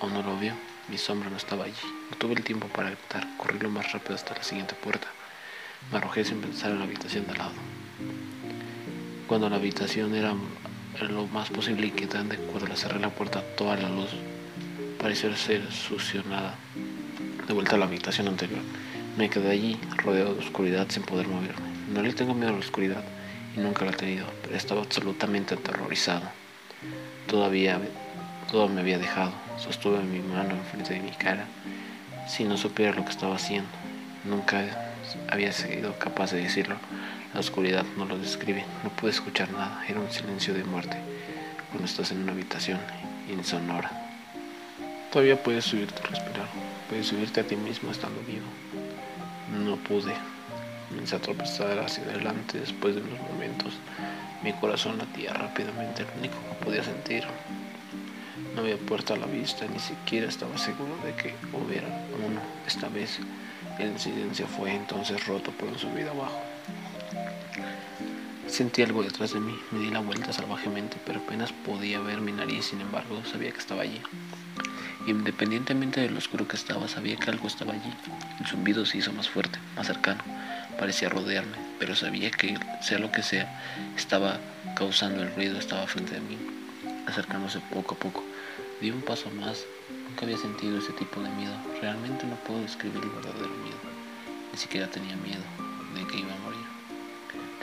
¿O 0.00 0.08
no 0.08 0.22
lo 0.22 0.38
vio? 0.38 0.54
Mi 0.88 0.96
sombra 0.96 1.28
no 1.28 1.36
estaba 1.36 1.64
allí. 1.64 1.74
No 2.10 2.16
tuve 2.16 2.32
el 2.32 2.44
tiempo 2.44 2.66
para 2.68 2.88
gritar. 2.88 3.28
Corrí 3.36 3.58
lo 3.58 3.68
más 3.68 3.92
rápido 3.92 4.14
hasta 4.14 4.34
la 4.34 4.42
siguiente 4.42 4.74
puerta. 4.74 5.06
Me 5.92 5.98
arrojé 5.98 6.24
sin 6.24 6.40
pensar 6.40 6.70
en 6.70 6.78
la 6.78 6.86
habitación 6.86 7.26
de 7.26 7.32
al 7.32 7.38
lado. 7.38 7.52
Cuando 9.26 9.50
la 9.50 9.56
habitación 9.56 10.14
era 10.14 10.32
lo 11.00 11.26
más 11.26 11.50
posible 11.50 11.86
inquietante 11.86 12.36
cuando 12.36 12.66
le 12.66 12.76
cerré 12.76 12.98
la 13.00 13.10
puerta 13.10 13.42
toda 13.56 13.76
la 13.76 13.88
luz 13.88 14.10
pareció 15.04 15.36
ser 15.36 15.70
succionada 15.70 16.54
de 17.46 17.52
vuelta 17.52 17.76
a 17.76 17.78
la 17.78 17.84
habitación 17.84 18.26
anterior. 18.26 18.60
Me 19.18 19.28
quedé 19.28 19.50
allí, 19.50 19.78
rodeado 19.98 20.34
de 20.34 20.40
oscuridad, 20.40 20.86
sin 20.88 21.02
poder 21.02 21.28
moverme. 21.28 21.68
No 21.92 22.00
le 22.00 22.14
tengo 22.14 22.32
miedo 22.32 22.48
a 22.48 22.52
la 22.52 22.58
oscuridad, 22.58 23.04
y 23.54 23.60
nunca 23.60 23.84
la 23.84 23.90
he 23.90 23.94
tenido, 23.94 24.26
pero 24.42 24.56
estaba 24.56 24.80
absolutamente 24.80 25.54
aterrorizado. 25.54 26.22
Todavía 27.26 27.78
todo 28.50 28.66
me 28.68 28.80
había 28.80 28.98
dejado. 28.98 29.32
Sostuve 29.58 30.02
mi 30.02 30.20
mano 30.20 30.54
enfrente 30.54 30.94
de 30.94 31.00
mi 31.00 31.10
cara, 31.10 31.44
si 32.26 32.44
no 32.44 32.56
supiera 32.56 32.94
lo 32.94 33.04
que 33.04 33.10
estaba 33.10 33.36
haciendo. 33.36 33.68
Nunca 34.24 34.88
había 35.30 35.52
sido 35.52 35.98
capaz 35.98 36.32
de 36.32 36.42
decirlo. 36.42 36.76
La 37.34 37.40
oscuridad 37.40 37.84
no 37.96 38.04
lo 38.04 38.16
describe. 38.16 38.64
No 38.84 38.90
pude 38.90 39.10
escuchar 39.10 39.50
nada. 39.50 39.84
Era 39.88 39.98
un 39.98 40.08
silencio 40.08 40.54
de 40.54 40.62
muerte 40.62 40.96
cuando 41.68 41.84
estás 41.84 42.12
en 42.12 42.22
una 42.22 42.30
habitación 42.30 42.78
insonora. 43.28 43.90
Todavía 45.10 45.42
puedes 45.42 45.64
subirte 45.64 46.00
a 46.00 46.10
respirar. 46.10 46.46
Puedes 46.88 47.08
subirte 47.08 47.40
a 47.40 47.44
ti 47.44 47.56
mismo 47.56 47.90
estando 47.90 48.20
vivo. 48.20 48.46
No 49.64 49.74
pude. 49.78 50.14
Comencé 50.88 51.16
a 51.16 51.18
tropezar 51.18 51.76
hacia 51.80 52.04
adelante 52.04 52.60
después 52.60 52.94
de 52.94 53.02
unos 53.02 53.18
momentos. 53.22 53.74
Mi 54.44 54.52
corazón 54.52 54.98
latía 54.98 55.32
rápidamente, 55.32 56.04
lo 56.04 56.12
único 56.20 56.36
que 56.36 56.64
podía 56.64 56.84
sentir. 56.84 57.24
No 58.54 58.60
había 58.60 58.76
puerta 58.76 59.14
a 59.14 59.16
la 59.16 59.26
vista, 59.26 59.66
ni 59.66 59.80
siquiera 59.80 60.28
estaba 60.28 60.56
seguro 60.56 60.96
de 61.04 61.12
que 61.16 61.34
hubiera 61.52 61.88
uno. 62.24 62.40
Esta 62.64 62.88
vez 62.88 63.18
el 63.80 63.98
silencio 63.98 64.46
fue 64.46 64.72
entonces 64.72 65.26
roto 65.26 65.50
por 65.50 65.68
un 65.68 65.78
subido 65.80 66.12
abajo. 66.12 66.53
Sentí 68.46 68.82
algo 68.82 69.02
detrás 69.02 69.32
de 69.32 69.40
mí, 69.40 69.58
me 69.72 69.80
di 69.80 69.90
la 69.90 70.00
vuelta 70.00 70.32
salvajemente, 70.32 70.98
pero 71.04 71.18
apenas 71.20 71.52
podía 71.52 72.00
ver 72.00 72.20
mi 72.20 72.30
nariz, 72.30 72.66
sin 72.66 72.80
embargo 72.80 73.22
sabía 73.24 73.50
que 73.50 73.58
estaba 73.58 73.82
allí. 73.82 74.00
Independientemente 75.06 76.00
de 76.00 76.10
lo 76.10 76.18
oscuro 76.18 76.46
que 76.46 76.56
estaba, 76.56 76.86
sabía 76.86 77.16
que 77.16 77.30
algo 77.30 77.46
estaba 77.46 77.72
allí. 77.72 77.92
El 78.40 78.46
zumbido 78.46 78.86
se 78.86 78.98
hizo 78.98 79.12
más 79.12 79.28
fuerte, 79.28 79.58
más 79.76 79.86
cercano, 79.86 80.22
parecía 80.78 81.08
rodearme, 81.08 81.56
pero 81.78 81.96
sabía 81.96 82.30
que, 82.30 82.58
sea 82.80 82.98
lo 82.98 83.10
que 83.10 83.22
sea, 83.22 83.60
estaba 83.96 84.38
causando 84.76 85.22
el 85.22 85.34
ruido, 85.34 85.58
estaba 85.58 85.86
frente 85.86 86.16
a 86.16 86.20
mí, 86.20 86.38
acercándose 87.06 87.60
poco 87.72 87.94
a 87.94 87.98
poco. 87.98 88.22
Di 88.80 88.90
un 88.90 89.02
paso 89.02 89.30
más, 89.30 89.64
nunca 90.08 90.26
había 90.26 90.36
sentido 90.36 90.78
ese 90.78 90.92
tipo 90.92 91.20
de 91.20 91.30
miedo. 91.30 91.54
Realmente 91.80 92.26
no 92.26 92.36
puedo 92.36 92.60
describir 92.60 93.02
el 93.02 93.10
verdadero 93.10 93.54
miedo. 93.62 93.78
Ni 94.52 94.58
siquiera 94.58 94.90
tenía 94.90 95.16
miedo 95.16 95.42
de 95.94 96.06
que 96.06 96.18
iba 96.18 96.34
a 96.34 96.38
morir. 96.38 96.63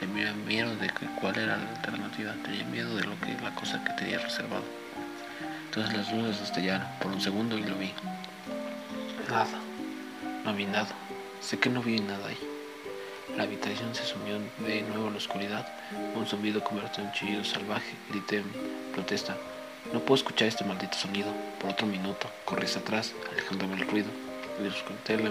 Tenía 0.02 0.34
miedo 0.34 0.76
de 0.78 0.88
que, 0.88 1.06
cuál 1.22 1.38
era 1.38 1.58
la 1.58 1.70
alternativa. 1.70 2.34
Tenía 2.44 2.64
miedo 2.64 2.96
de 2.96 3.04
lo 3.04 3.20
que 3.20 3.40
la 3.40 3.54
cosa 3.54 3.84
que 3.84 3.94
tenía 3.94 4.18
reservado. 4.18 4.64
Entonces 5.66 5.96
las 5.96 6.12
luces 6.12 6.42
estallaron 6.42 6.88
por 7.00 7.12
un 7.12 7.22
segundo 7.22 7.56
y 7.56 7.64
lo 7.64 7.76
vi. 7.76 7.94
Nada. 9.30 9.60
No 10.44 10.56
vi 10.56 10.66
nada. 10.66 10.90
Sé 11.40 11.60
que 11.60 11.70
no 11.70 11.84
vi 11.84 12.00
nada 12.00 12.30
ahí. 12.30 12.38
La 13.38 13.44
habitación 13.44 13.94
se 13.94 14.04
sumió 14.04 14.40
de 14.66 14.82
nuevo 14.82 15.06
en 15.06 15.14
la 15.14 15.20
oscuridad. 15.20 15.68
Un 16.16 16.26
zumbido 16.26 16.64
convirtió 16.64 17.04
en 17.04 17.12
chillido 17.12 17.44
salvaje. 17.44 17.94
Grité 18.10 18.38
en 18.38 18.52
protesta. 18.94 19.38
No 19.94 20.00
puedo 20.00 20.16
escuchar 20.16 20.48
este 20.48 20.66
maldito 20.66 20.98
sonido. 20.98 21.32
Por 21.60 21.70
otro 21.70 21.86
minuto, 21.86 22.28
corrí 22.44 22.66
atrás, 22.66 23.14
alejándome 23.32 23.76
del 23.76 23.88
ruido. 23.88 24.10
Desconté 24.64 25.18
la 25.18 25.30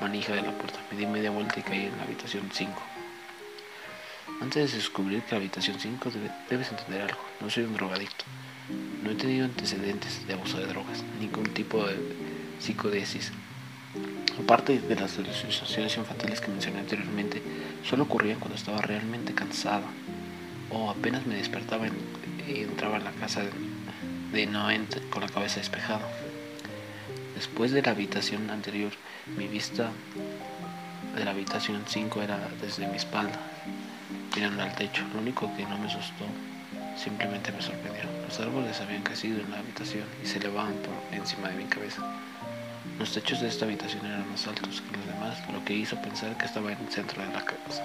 manija 0.00 0.32
de 0.32 0.40
la 0.40 0.52
puerta. 0.52 0.80
Me 0.90 0.96
di 0.96 1.06
media 1.06 1.30
vuelta 1.30 1.60
y 1.60 1.62
caí 1.62 1.84
en 1.84 1.98
la 1.98 2.04
habitación 2.04 2.48
5. 2.50 3.01
Antes 4.42 4.72
de 4.72 4.78
descubrir 4.78 5.22
que 5.22 5.30
la 5.30 5.36
habitación 5.36 5.78
5 5.78 6.10
debes 6.50 6.68
entender 6.68 7.02
algo. 7.02 7.20
No 7.40 7.48
soy 7.48 7.62
un 7.62 7.74
drogadicto. 7.74 8.24
No 9.04 9.12
he 9.12 9.14
tenido 9.14 9.44
antecedentes 9.44 10.26
de 10.26 10.32
abuso 10.34 10.58
de 10.58 10.66
drogas, 10.66 11.04
ningún 11.20 11.44
tipo 11.54 11.86
de 11.86 11.94
psicodesis. 12.58 13.30
Aparte 14.42 14.80
de 14.80 14.96
las 14.96 15.16
alucinaciones 15.16 15.96
infantiles 15.96 16.40
que 16.40 16.50
mencioné 16.50 16.80
anteriormente, 16.80 17.40
solo 17.88 18.02
ocurrían 18.02 18.40
cuando 18.40 18.56
estaba 18.56 18.82
realmente 18.82 19.32
cansada 19.32 19.86
o 20.70 20.90
apenas 20.90 21.24
me 21.24 21.36
despertaba 21.36 21.86
y 22.48 22.62
entraba 22.62 22.96
en 22.96 23.04
la 23.04 23.12
casa 23.12 23.42
de 24.32 24.46
Noent 24.46 25.08
con 25.10 25.22
la 25.22 25.28
cabeza 25.28 25.60
despejada. 25.60 26.08
Después 27.36 27.70
de 27.70 27.82
la 27.82 27.92
habitación 27.92 28.50
anterior, 28.50 28.90
mi 29.36 29.46
vista 29.46 29.92
de 31.14 31.24
la 31.24 31.30
habitación 31.30 31.84
5 31.86 32.22
era 32.22 32.48
desde 32.60 32.88
mi 32.88 32.96
espalda, 32.96 33.38
mirando 34.34 34.62
al 34.62 34.74
techo. 34.74 35.04
Lo 35.12 35.20
único 35.20 35.50
que 35.56 35.64
no 35.66 35.78
me 35.78 35.86
asustó, 35.86 36.26
simplemente 36.96 37.52
me 37.52 37.60
sorprendió. 37.60 38.04
Los 38.26 38.40
árboles 38.40 38.80
habían 38.80 39.02
crecido 39.02 39.40
en 39.40 39.50
la 39.50 39.58
habitación 39.58 40.06
y 40.22 40.26
se 40.26 40.38
elevaban 40.38 40.74
por 40.74 40.94
encima 41.16 41.48
de 41.48 41.56
mi 41.56 41.64
cabeza. 41.64 42.02
Los 42.98 43.12
techos 43.12 43.40
de 43.40 43.48
esta 43.48 43.64
habitación 43.64 44.04
eran 44.06 44.28
más 44.30 44.46
altos 44.46 44.82
que 44.82 44.96
los 44.96 45.06
demás, 45.06 45.38
lo 45.52 45.64
que 45.64 45.74
hizo 45.74 46.00
pensar 46.00 46.36
que 46.36 46.46
estaba 46.46 46.72
en 46.72 46.78
el 46.78 46.88
centro 46.88 47.22
de 47.22 47.32
la 47.32 47.44
casa. 47.44 47.84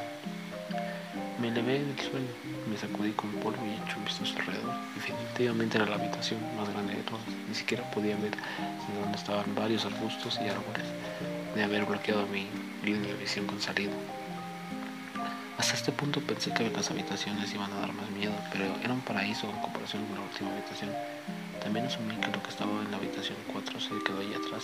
Me 1.40 1.50
elevé 1.50 1.84
del 1.84 2.00
suelo, 2.00 2.28
me 2.70 2.78
sacudí 2.78 3.12
con 3.12 3.32
polvo 3.34 3.64
y 3.66 3.74
eché 3.82 3.98
un 3.98 4.06
vistazo 4.06 4.36
alrededor. 4.40 4.76
Definitivamente 4.96 5.78
era 5.78 5.86
la 5.86 5.96
habitación 5.96 6.40
más 6.56 6.70
grande 6.70 6.96
de 6.96 7.04
todas. 7.04 7.28
Ni 7.48 7.54
siquiera 7.54 7.84
podía 7.92 8.16
ver 8.16 8.32
de 8.32 9.00
dónde 9.00 9.18
estaban 9.18 9.54
varios 9.54 9.86
arbustos 9.86 10.40
y 10.42 10.50
árboles, 10.50 10.86
de 11.56 11.64
haber 11.64 11.86
bloqueado 11.86 12.26
mi 12.28 12.48
línea 12.84 13.14
de 13.14 13.20
visión 13.20 13.46
con 13.46 13.62
salida. 13.62 13.94
Hasta 15.68 15.80
este 15.80 15.92
punto 15.92 16.22
pensé 16.22 16.54
que 16.54 16.70
las 16.70 16.90
habitaciones 16.92 17.54
iban 17.54 17.70
a 17.74 17.82
dar 17.82 17.92
más 17.92 18.10
miedo, 18.12 18.32
pero 18.54 18.64
era 18.82 18.94
un 18.94 19.02
paraíso 19.02 19.50
en 19.50 19.60
comparación 19.60 20.06
con 20.06 20.16
la 20.16 20.22
última 20.22 20.50
habitación. 20.54 20.92
También 21.62 21.88
asumí 21.88 22.16
que 22.16 22.32
lo 22.32 22.42
que 22.42 22.52
estaba 22.52 22.72
en 22.72 22.90
la 22.90 22.96
habitación 22.96 23.36
4 23.52 23.78
se 23.82 23.90
quedó 24.06 24.22
ahí 24.22 24.34
atrás. 24.34 24.64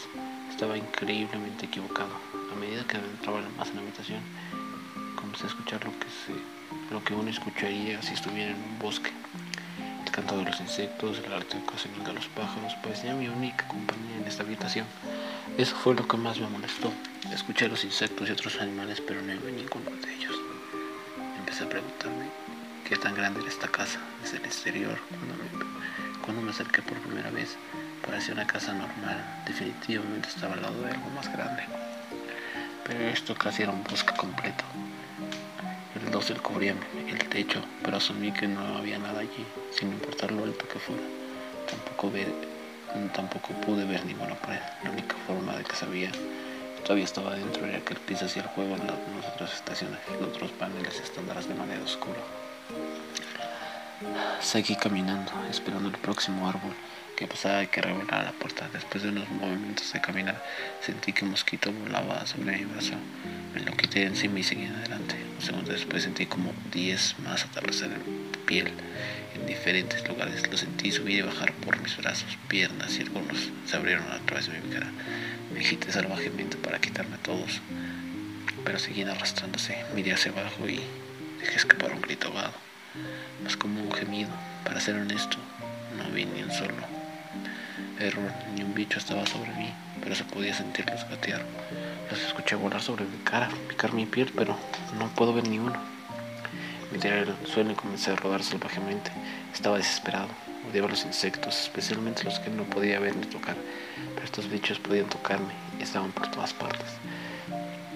Estaba 0.49 0.77
increíblemente 0.77 1.65
equivocado. 1.65 2.15
A 2.53 2.55
medida 2.55 2.87
que 2.87 2.95
entraba 2.95 3.41
más 3.57 3.67
en 3.67 3.75
la 3.75 3.81
habitación, 3.81 4.21
comencé 5.17 5.43
a 5.43 5.47
escuchar 5.47 5.81
lo 5.83 7.03
que, 7.03 7.13
uno 7.13 7.29
escucharía 7.29 8.01
si 8.01 8.13
estuviera 8.13 8.51
en 8.51 8.63
un 8.63 8.79
bosque. 8.79 9.11
El 10.05 10.09
canto 10.09 10.37
de 10.37 10.45
los 10.45 10.61
insectos, 10.61 11.19
el 11.19 11.33
arte 11.33 11.57
ocasional 11.57 12.05
de 12.05 12.13
los 12.13 12.27
pájaros, 12.27 12.75
parecía 12.81 13.13
mi 13.13 13.27
única 13.27 13.67
compañía 13.67 14.19
en 14.21 14.25
esta 14.25 14.43
habitación. 14.43 14.85
Eso 15.57 15.75
fue 15.75 15.95
lo 15.95 16.07
que 16.07 16.15
más 16.15 16.39
me 16.39 16.47
molestó. 16.47 16.93
Escuché 17.33 17.67
los 17.67 17.83
insectos 17.83 18.29
y 18.29 18.31
otros 18.31 18.57
animales, 18.61 19.03
pero 19.05 19.21
no 19.21 19.33
vi 19.33 19.51
ninguno 19.51 19.91
de 20.01 20.15
ellos 20.15 20.33
empecé 21.53 21.65
a 21.65 21.69
preguntarme 21.69 22.25
qué 22.89 22.95
tan 22.97 23.13
grande 23.13 23.39
era 23.41 23.49
esta 23.49 23.67
casa 23.67 23.99
desde 24.23 24.37
el 24.37 24.45
exterior. 24.45 24.97
Cuando 25.07 25.35
me, 25.35 26.19
cuando 26.25 26.41
me 26.41 26.49
acerqué 26.49 26.81
por 26.81 26.97
primera 26.97 27.29
vez, 27.29 27.57
parecía 28.03 28.33
una 28.33 28.47
casa 28.47 28.73
normal. 28.73 29.23
Definitivamente 29.45 30.29
estaba 30.29 30.55
al 30.55 30.63
lado 30.63 30.81
de 30.81 30.89
algo 30.89 31.09
más 31.11 31.31
grande. 31.31 31.61
Pero 32.87 33.07
esto 33.07 33.35
casi 33.35 33.61
era 33.61 33.71
un 33.71 33.83
bosque 33.83 34.15
completo. 34.15 34.63
El 36.03 36.09
dosel 36.09 36.41
cubría 36.41 36.73
el 37.07 37.19
techo, 37.29 37.61
pero 37.83 37.97
asumí 37.97 38.31
que 38.31 38.47
no 38.47 38.77
había 38.79 38.97
nada 38.97 39.19
allí, 39.19 39.45
sin 39.77 39.89
importar 39.89 40.31
lo 40.31 40.45
alto 40.45 40.67
que 40.67 40.79
fuera. 40.79 41.03
Tampoco, 41.69 42.11
tampoco 43.13 43.53
pude 43.61 43.85
ver 43.85 44.03
ninguna 44.05 44.33
pared. 44.33 44.59
La 44.83 44.89
única 44.89 45.15
forma 45.27 45.55
de 45.55 45.63
que 45.65 45.75
sabía 45.75 46.09
Todavía 46.84 47.06
estaba 47.06 47.34
dentro 47.36 47.65
era 47.65 47.80
que 47.80 47.93
el 47.93 48.00
piso 48.00 48.26
hacía 48.26 48.43
el 48.43 48.50
juego 48.50 48.76
en 48.76 48.88
las 48.88 49.34
otras 49.34 49.54
estaciones, 49.54 50.00
los 50.19 50.30
otros 50.30 50.52
paneles 50.52 51.00
estándares 51.00 51.48
de 51.48 51.56
manera 51.56 51.82
oscura. 51.82 52.19
Seguí 54.41 54.76
caminando, 54.76 55.32
esperando 55.50 55.88
el 55.88 55.96
próximo 55.96 56.48
árbol 56.48 56.74
que 57.15 57.26
pasaba 57.26 57.63
y 57.63 57.67
que 57.67 57.82
revelara 57.82 58.24
la 58.24 58.32
puerta. 58.34 58.67
Después 58.74 59.04
de 59.04 59.10
unos 59.10 59.30
movimientos 59.30 59.93
de 59.93 60.02
caminar, 60.02 60.43
sentí 60.82 61.13
que 61.13 61.24
un 61.24 61.32
mosquito 61.32 61.72
volaba 61.72 62.26
sobre 62.26 62.58
mi 62.58 62.65
brazo. 62.65 62.96
Me 63.54 63.62
lo 63.62 63.72
quité 63.78 64.02
de 64.02 64.08
encima 64.08 64.39
y 64.39 64.43
seguí 64.43 64.65
adelante. 64.65 65.15
Un 65.38 65.41
segundo 65.41 65.72
después 65.72 66.04
sentí 66.04 66.26
como 66.26 66.52
10 66.74 67.19
más 67.19 67.46
aterrizar 67.46 67.91
en 67.91 68.32
piel 68.46 68.74
en 69.43 69.47
diferentes 69.47 70.08
lugares. 70.08 70.49
Lo 70.49 70.58
sentí 70.58 70.91
subir 70.91 71.19
y 71.19 71.21
bajar 71.21 71.51
por 71.53 71.79
mis 71.82 71.97
brazos, 71.97 72.38
piernas 72.47 72.97
y 72.97 73.01
algunos 73.01 73.49
se 73.65 73.75
abrieron 73.75 74.10
a 74.10 74.19
través 74.19 74.47
de 74.47 74.60
mi 74.60 74.69
cara. 74.73 74.89
Me 75.53 75.60
agité 75.60 75.91
salvajemente 75.91 76.58
para 76.58 76.79
quitarme 76.79 77.17
todos, 77.17 77.62
pero 78.63 78.79
seguían 78.79 79.10
arrastrándose. 79.10 79.77
Miré 79.95 80.13
hacia 80.13 80.32
abajo 80.32 80.67
y 80.67 80.79
dejé 81.39 81.58
escapar 81.58 81.91
un 81.91 82.01
grito 82.01 82.27
ahogado, 82.29 82.53
más 83.43 83.58
como 83.58 83.82
un 83.82 83.91
gemido. 83.91 84.32
Para 84.63 84.79
ser 84.79 84.95
honesto, 84.95 85.38
no 85.97 86.10
vi 86.15 86.25
ni 86.25 86.41
un 86.43 86.51
solo 86.51 86.73
error, 87.99 88.32
ni 88.56 88.63
un 88.63 88.73
bicho 88.73 88.97
estaba 88.97 89.25
sobre 89.25 89.51
mí, 89.56 89.69
pero 90.01 90.15
se 90.15 90.23
podía 90.23 90.53
sentirlos 90.53 91.08
gatear. 91.10 91.43
Los 92.10 92.21
escuché 92.21 92.56
volar 92.56 92.82
sobre 92.82 93.03
mi 93.03 93.17
cara, 93.25 93.49
picar 93.67 93.93
mi 93.93 94.06
piel, 94.06 94.32
pero 94.36 94.58
no 94.97 95.10
puedo 95.10 95.34
ver 95.34 95.47
ni 95.47 95.60
uno. 95.60 95.92
Me 96.93 96.99
tiré 96.99 97.21
al 97.21 97.36
suelo 97.47 97.71
y 97.71 97.75
comencé 97.75 98.12
a 98.12 98.15
rodar 98.15 98.43
salvajemente. 98.43 99.10
Estaba 99.51 99.77
desesperado. 99.77 100.27
Odiaba 100.69 100.89
los 100.89 101.03
insectos, 101.06 101.60
especialmente 101.63 102.23
los 102.23 102.39
que 102.39 102.51
no 102.51 102.65
podía 102.65 102.99
ver 102.99 103.15
ni 103.15 103.25
tocar, 103.25 103.56
pero 104.13 104.23
estos 104.23 104.47
bichos 104.47 104.77
podían 104.77 105.10
tocarme 105.10 105.53
y 105.79 105.82
estaban 105.82 106.12
por 106.12 106.29
todas 106.29 106.53
partes. 106.53 106.86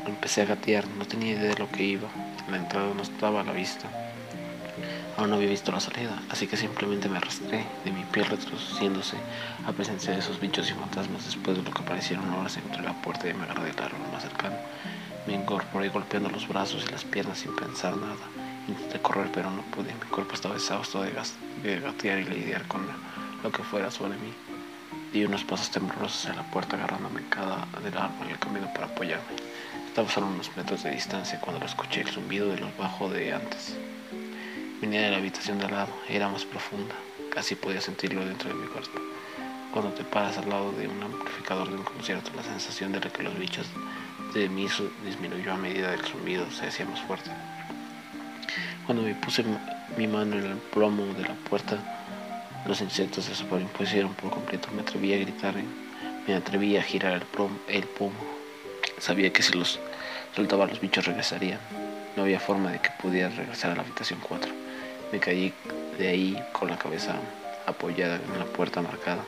Empecé 0.07 0.41
a 0.41 0.45
gatear, 0.45 0.87
no 0.87 1.05
tenía 1.05 1.33
idea 1.33 1.53
de 1.53 1.59
lo 1.59 1.69
que 1.69 1.83
iba. 1.83 2.09
La 2.49 2.57
entrada 2.57 2.91
no 2.95 3.03
estaba 3.03 3.41
a 3.41 3.43
la 3.43 3.51
vista. 3.51 3.87
Aún 5.15 5.29
no 5.29 5.35
había 5.35 5.49
visto 5.49 5.71
la 5.71 5.79
salida, 5.79 6.19
así 6.31 6.47
que 6.47 6.57
simplemente 6.57 7.07
me 7.07 7.17
arrastré 7.17 7.65
de 7.85 7.91
mi 7.91 8.03
piel 8.05 8.25
retrocediéndose 8.25 9.17
a 9.67 9.73
presencia 9.73 10.11
de 10.13 10.19
esos 10.19 10.39
bichos 10.39 10.71
y 10.71 10.73
fantasmas 10.73 11.23
después 11.23 11.55
de 11.55 11.61
lo 11.61 11.71
que 11.71 11.83
parecieron 11.83 12.33
horas 12.33 12.57
entre 12.57 12.81
la 12.81 12.99
puerta 12.99 13.29
y 13.29 13.35
me 13.35 13.43
agarré 13.43 13.65
del 13.65 13.79
árbol 13.79 14.11
más 14.11 14.23
cercano. 14.23 14.55
Me 15.27 15.35
incorporé 15.35 15.89
golpeando 15.89 16.29
los 16.29 16.47
brazos 16.47 16.83
y 16.87 16.91
las 16.91 17.03
piernas 17.03 17.37
sin 17.37 17.55
pensar 17.55 17.95
nada. 17.95 18.46
Intenté 18.67 18.99
correr, 18.99 19.29
pero 19.33 19.49
no 19.49 19.61
pude. 19.63 19.93
Mi 19.93 20.09
cuerpo 20.09 20.33
estaba 20.33 20.55
exhausto 20.55 21.01
de, 21.01 21.11
de 21.63 21.79
gatear 21.79 22.19
y 22.19 22.25
lidiar 22.25 22.67
con 22.67 22.85
lo 23.43 23.51
que 23.51 23.63
fuera 23.63 23.89
sobre 23.89 24.17
mí. 24.17 24.33
Di 25.13 25.23
unos 25.23 25.43
pasos 25.45 25.71
temblorosos 25.71 26.25
hacia 26.25 26.41
la 26.41 26.51
puerta, 26.51 26.75
agarrándome 26.75 27.21
cada 27.29 27.65
del 27.81 27.97
árbol 27.97 28.27
y 28.27 28.31
el 28.31 28.39
camino 28.39 28.67
para 28.73 28.87
apoyarme. 28.87 29.35
Estaba 29.87 30.09
solo 30.09 30.27
unos 30.27 30.55
metros 30.57 30.83
de 30.83 30.91
distancia 30.91 31.39
cuando 31.39 31.59
lo 31.59 31.65
escuché 31.65 32.01
el 32.01 32.09
zumbido 32.09 32.49
de 32.49 32.59
los 32.59 32.75
bajos 32.77 33.13
de 33.13 33.33
antes. 33.33 33.75
Venía 34.81 35.01
de 35.01 35.11
la 35.11 35.17
habitación 35.17 35.57
de 35.57 35.65
al 35.65 35.71
lado, 35.71 35.93
era 36.07 36.29
más 36.29 36.45
profunda, 36.45 36.93
casi 37.33 37.55
podía 37.55 37.81
sentirlo 37.81 38.23
dentro 38.23 38.49
de 38.49 38.55
mi 38.55 38.67
cuerpo. 38.67 38.99
Cuando 39.73 39.91
te 39.93 40.03
paras 40.03 40.37
al 40.37 40.49
lado 40.49 40.71
de 40.73 40.87
un 40.87 41.01
amplificador 41.01 41.69
de 41.69 41.77
un 41.77 41.83
concierto, 41.83 42.31
la 42.35 42.43
sensación 42.43 42.91
de 42.91 42.99
que 42.99 43.23
los 43.23 43.37
bichos 43.39 43.65
de 44.33 44.49
mí 44.49 44.67
disminuyó 45.03 45.53
a 45.53 45.57
medida 45.57 45.91
del 45.91 46.05
zumbido 46.05 46.49
se 46.51 46.67
hacía 46.67 46.85
más 46.85 47.01
fuerte. 47.01 47.31
Cuando 48.87 49.03
me 49.03 49.15
puse 49.15 49.43
mi 49.97 50.07
mano 50.07 50.37
en 50.37 50.45
el 50.45 50.57
plomo 50.57 51.13
de 51.13 51.23
la 51.23 51.33
puerta, 51.33 51.77
los 52.65 52.79
insectos 52.79 53.25
se 53.25 53.35
superimpusieron 53.35 54.13
por 54.13 54.29
completo. 54.29 54.69
Me 54.71 54.79
atreví 54.79 55.13
a 55.13 55.17
gritar, 55.17 55.55
me 56.25 56.33
atreví 56.33 56.77
a 56.77 56.81
girar 56.81 57.11
el, 57.11 57.21
plomo, 57.23 57.59
pomo. 57.97 58.15
Sabía 58.97 59.33
que 59.33 59.43
si 59.43 59.57
los 59.57 59.77
soltaba 60.33 60.67
los 60.67 60.79
bichos 60.79 61.05
regresarían. 61.05 61.59
No 62.15 62.23
había 62.23 62.39
forma 62.39 62.71
de 62.71 62.79
que 62.79 62.89
pudiera 63.01 63.27
regresar 63.27 63.71
a 63.71 63.75
la 63.75 63.81
habitación 63.81 64.21
4. 64.21 64.53
Me 65.11 65.19
caí 65.19 65.53
de 65.97 66.07
ahí 66.07 66.41
con 66.53 66.69
la 66.69 66.77
cabeza 66.77 67.15
apoyada 67.65 68.15
en 68.15 68.39
la 68.39 68.45
puerta 68.45 68.81
marcada, 68.81 69.25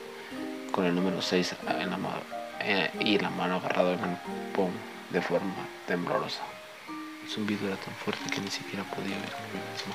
con 0.72 0.86
el 0.86 0.95
número 0.95 1.22
6 1.22 1.56
en 1.82 1.89
la 1.89 1.98
mano, 1.98 2.22
eh, 2.62 2.89
y 3.02 3.19
la 3.19 3.30
mano 3.30 3.56
agarrada 3.56 3.91
en 3.95 4.04
el 4.06 4.17
pomo 4.54 4.72
de 5.10 5.22
forma 5.22 5.67
temblorosa. 5.86 6.43
Zumbido 7.29 7.67
era 7.67 7.77
tan 7.77 7.93
fuerte 7.93 8.27
que 8.31 8.41
ni 8.41 8.49
siquiera 8.49 8.83
podía 8.85 9.15
ver 9.15 9.29
a 9.29 9.41
mí 9.53 9.61
mismo. 9.71 9.93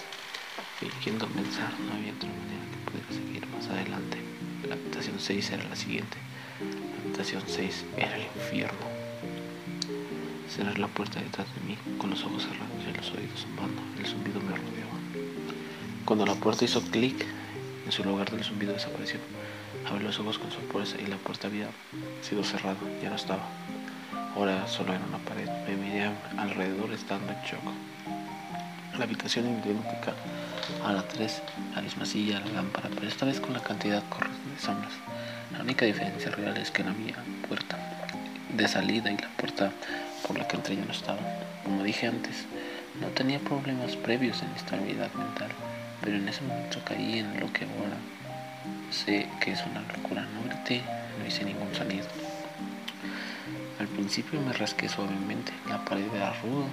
Fingiendo 0.78 1.26
pensar, 1.26 1.72
no 1.80 1.94
había 1.94 2.12
otra 2.12 2.28
manera 2.28 2.62
que 2.70 2.90
pudiera 2.90 3.10
seguir 3.10 3.46
más 3.48 3.66
adelante. 3.66 4.18
La 4.68 4.76
habitación 4.76 5.18
6 5.18 5.50
era 5.50 5.64
la 5.64 5.74
siguiente. 5.74 6.16
La 6.60 7.02
habitación 7.02 7.42
6 7.44 7.84
era 7.96 8.14
el 8.14 8.22
infierno. 8.22 8.86
Cerrar 10.48 10.78
la 10.78 10.86
puerta 10.86 11.20
detrás 11.20 11.48
de 11.56 11.60
mí, 11.66 11.76
con 11.98 12.10
los 12.10 12.22
ojos 12.22 12.44
cerrados 12.44 12.82
y 12.88 12.96
los 12.96 13.10
oídos 13.10 13.40
zumbando. 13.40 13.82
El 13.98 14.06
zumbido 14.06 14.40
me 14.40 14.54
rodeaba. 14.54 14.98
Cuando 16.04 16.26
la 16.26 16.36
puerta 16.36 16.64
hizo 16.64 16.82
clic, 16.82 17.26
en 17.84 17.90
su 17.90 18.04
lugar 18.04 18.30
del 18.30 18.44
zumbido 18.44 18.74
desapareció. 18.74 19.18
Abrí 19.86 20.04
los 20.04 20.20
ojos 20.20 20.38
con 20.38 20.52
sorpresa 20.52 20.96
y 21.00 21.06
la 21.06 21.16
puerta 21.16 21.48
había 21.48 21.68
sido 22.22 22.44
cerrada, 22.44 22.78
ya 23.02 23.10
no 23.10 23.16
estaba. 23.16 23.44
Ahora 24.34 24.66
solo 24.66 24.92
era 24.92 25.04
una 25.04 25.18
pared. 25.18 25.48
Me 25.66 25.76
miré 25.76 26.10
alrededor 26.36 26.92
estando 26.92 27.32
en 27.32 27.40
shock. 27.42 27.62
La 28.98 29.04
habitación 29.04 29.46
idéntica 29.46 30.12
a 30.84 30.92
la 30.92 31.02
3, 31.02 31.42
la 31.74 31.82
misma 31.82 32.04
silla, 32.04 32.40
la 32.40 32.52
lámpara, 32.52 32.88
pero 32.94 33.06
esta 33.06 33.26
vez 33.26 33.40
con 33.40 33.52
la 33.52 33.60
cantidad 33.60 34.02
correcta 34.08 34.50
de 34.52 34.60
sombras. 34.60 34.92
La 35.52 35.60
única 35.60 35.84
diferencia 35.84 36.30
real 36.32 36.56
es 36.56 36.70
que 36.70 36.82
no 36.82 36.90
había 36.90 37.16
puerta 37.48 37.78
de 38.56 38.68
salida 38.68 39.10
y 39.10 39.16
la 39.16 39.28
puerta 39.36 39.70
por 40.26 40.38
la 40.38 40.48
que 40.48 40.56
entré 40.56 40.76
ya 40.76 40.84
no 40.84 40.92
estaba. 40.92 41.20
Como 41.62 41.82
dije 41.84 42.08
antes, 42.08 42.46
no 43.00 43.08
tenía 43.08 43.38
problemas 43.38 43.96
previos 43.96 44.42
en 44.42 44.50
estabilidad 44.56 45.12
mental, 45.14 45.50
pero 46.02 46.16
en 46.16 46.28
ese 46.28 46.42
momento 46.42 46.80
caí 46.84 47.18
en 47.18 47.40
lo 47.40 47.52
que 47.52 47.64
ahora 47.64 47.98
sé 48.90 49.28
que 49.40 49.52
es 49.52 49.64
una 49.66 49.80
locura. 49.96 50.22
No 50.22 50.48
grité, 50.48 50.82
no 51.18 51.26
hice 51.26 51.44
ningún 51.44 51.74
sonido. 51.74 52.06
Al 53.84 53.90
principio 53.90 54.40
me 54.40 54.54
rasqué 54.54 54.88
suavemente, 54.88 55.52
la 55.68 55.84
pared 55.84 56.06
era 56.14 56.32
ruda, 56.40 56.68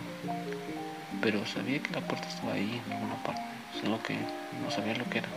pero 1.22 1.46
sabía 1.46 1.84
que 1.84 1.92
la 1.92 2.00
puerta 2.00 2.26
estaba 2.26 2.54
ahí 2.54 2.82
en 2.86 2.94
alguna 2.94 3.22
parte, 3.22 3.42
solo 3.82 4.02
que 4.02 4.16
no 4.16 4.72
sabía 4.72 4.96
lo 4.96 5.04
que 5.10 5.18
era. 5.18 5.28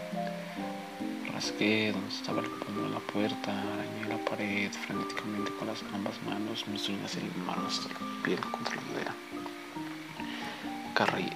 Rasqué 1.32 1.90
donde 1.90 2.14
estaba 2.14 2.42
el 2.42 2.46
de 2.46 2.88
la 2.90 3.00
puerta, 3.00 3.50
arañé 3.50 4.06
la 4.08 4.18
pared 4.24 4.70
frenéticamente 4.70 5.50
con 5.58 5.66
las 5.66 5.82
ambas 5.92 6.14
manos, 6.22 6.64
mis 6.68 6.88
uñas 6.88 7.16
y 7.16 7.38
manos 7.40 7.80
hasta 7.80 7.92
la 7.92 8.22
piel 8.22 8.38
contra 8.38 8.76
la 8.76 8.82
madera. 8.82 9.14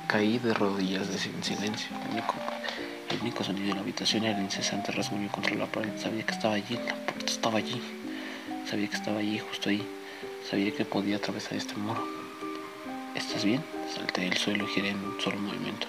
Caí 0.07 0.38
de 0.38 0.55
rodillas 0.55 1.09
en 1.27 1.42
silencio. 1.42 1.96
El 2.05 2.12
único, 2.12 2.35
el 3.11 3.20
único 3.22 3.42
sonido 3.42 3.66
de 3.66 3.74
la 3.74 3.81
habitación 3.81 4.22
era 4.22 4.38
el 4.38 4.44
incesante 4.44 4.92
rasguño 4.92 5.29
contra 5.33 5.57
la 5.57 5.66
pared. 5.66 5.90
Sabía 5.98 6.24
que 6.24 6.33
estaba 6.33 6.55
allí, 6.55 6.77
la 6.77 6.94
puerta 6.94 7.27
estaba 7.27 7.59
allí. 7.59 7.83
Sabía 8.70 8.87
que 8.88 8.96
estaba 8.96 9.18
allí, 9.18 9.40
justo 9.40 9.70
ahí. 9.70 9.98
Sabía 10.49 10.75
que 10.75 10.87
podía 10.87 11.17
atravesar 11.17 11.59
este 11.59 11.75
muro. 11.75 12.03
¿Estás 13.15 13.45
bien? 13.45 13.63
Salté 13.95 14.23
del 14.23 14.39
suelo 14.39 14.65
y 14.65 14.69
giré 14.69 14.89
en 14.91 15.05
un 15.05 15.21
solo 15.21 15.37
movimiento. 15.37 15.87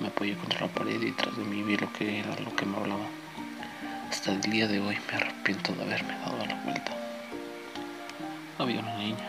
Me 0.00 0.06
apoyé 0.06 0.38
contra 0.38 0.62
la 0.62 0.68
pared 0.68 1.02
y 1.02 1.10
detrás 1.10 1.36
de 1.36 1.44
mí 1.44 1.62
vi 1.62 1.76
lo 1.76 1.92
que 1.92 2.20
era 2.20 2.34
lo 2.40 2.56
que 2.56 2.64
me 2.64 2.78
hablaba. 2.78 3.04
Hasta 4.08 4.32
el 4.32 4.40
día 4.40 4.66
de 4.68 4.80
hoy 4.80 4.96
me 5.06 5.16
arrepiento 5.18 5.74
de 5.74 5.82
haberme 5.82 6.14
dado 6.14 6.46
la 6.46 6.54
vuelta. 6.64 6.96
Había 8.56 8.80
una 8.80 8.96
niña. 8.96 9.28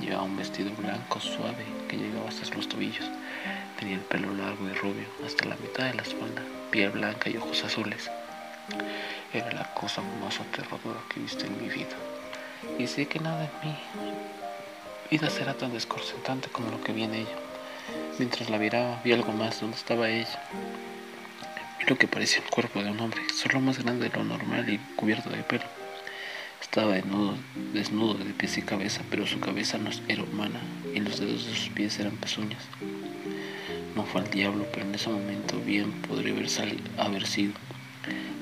Llevaba 0.00 0.22
un 0.22 0.36
vestido 0.36 0.70
blanco 0.76 1.18
suave 1.18 1.66
que 1.88 1.96
llegaba 1.96 2.28
hasta 2.28 2.54
los 2.54 2.68
tobillos. 2.68 3.10
Tenía 3.80 3.96
el 3.96 4.02
pelo 4.02 4.32
largo 4.32 4.68
y 4.68 4.74
rubio 4.74 5.08
hasta 5.26 5.44
la 5.46 5.56
mitad 5.56 5.86
de 5.86 5.94
la 5.94 6.02
espalda, 6.02 6.42
piel 6.70 6.90
blanca 6.90 7.30
y 7.30 7.36
ojos 7.36 7.64
azules. 7.64 8.08
Era 9.32 9.50
la 9.50 9.74
cosa 9.74 10.02
más 10.22 10.38
aterradora 10.38 11.00
que 11.12 11.18
he 11.18 11.22
visto 11.24 11.44
en 11.46 11.60
mi 11.60 11.68
vida 11.68 11.96
y 12.78 12.86
sé 12.86 13.06
que 13.06 13.20
nada 13.20 13.50
en 13.62 13.68
mi 13.68 13.76
vida 15.10 15.30
será 15.30 15.54
tan 15.54 15.72
desconcertante 15.72 16.48
como 16.48 16.70
lo 16.70 16.82
que 16.82 16.92
vi 16.92 17.04
en 17.04 17.14
ella. 17.14 17.36
Mientras 18.18 18.50
la 18.50 18.58
miraba, 18.58 19.00
vi 19.04 19.12
algo 19.12 19.32
más 19.32 19.60
donde 19.60 19.76
estaba 19.76 20.10
ella. 20.10 20.42
Vi 21.78 21.86
lo 21.86 21.96
que 21.96 22.08
parecía 22.08 22.38
el 22.38 22.50
cuerpo 22.50 22.82
de 22.82 22.90
un 22.90 23.00
hombre, 23.00 23.22
solo 23.34 23.60
más 23.60 23.78
grande 23.78 24.08
de 24.08 24.16
lo 24.16 24.24
normal 24.24 24.68
y 24.68 24.78
cubierto 24.96 25.30
de 25.30 25.42
pelo. 25.42 25.64
Estaba 26.60 26.92
desnudo, 26.92 27.34
desnudo 27.72 28.14
de 28.14 28.34
pies 28.34 28.58
y 28.58 28.62
cabeza, 28.62 29.02
pero 29.08 29.26
su 29.26 29.40
cabeza 29.40 29.78
no 29.78 29.90
era 30.08 30.22
humana 30.22 30.60
y 30.94 31.00
los 31.00 31.18
dedos 31.18 31.46
de 31.46 31.54
sus 31.54 31.70
pies 31.70 31.98
eran 31.98 32.16
pezuñas. 32.16 32.62
No 33.94 34.04
fue 34.04 34.20
al 34.20 34.30
diablo, 34.30 34.66
pero 34.72 34.84
en 34.86 34.94
ese 34.94 35.08
momento 35.08 35.58
bien 35.60 35.92
podría 36.02 36.32
haber, 36.98 37.26
sido. 37.26 37.52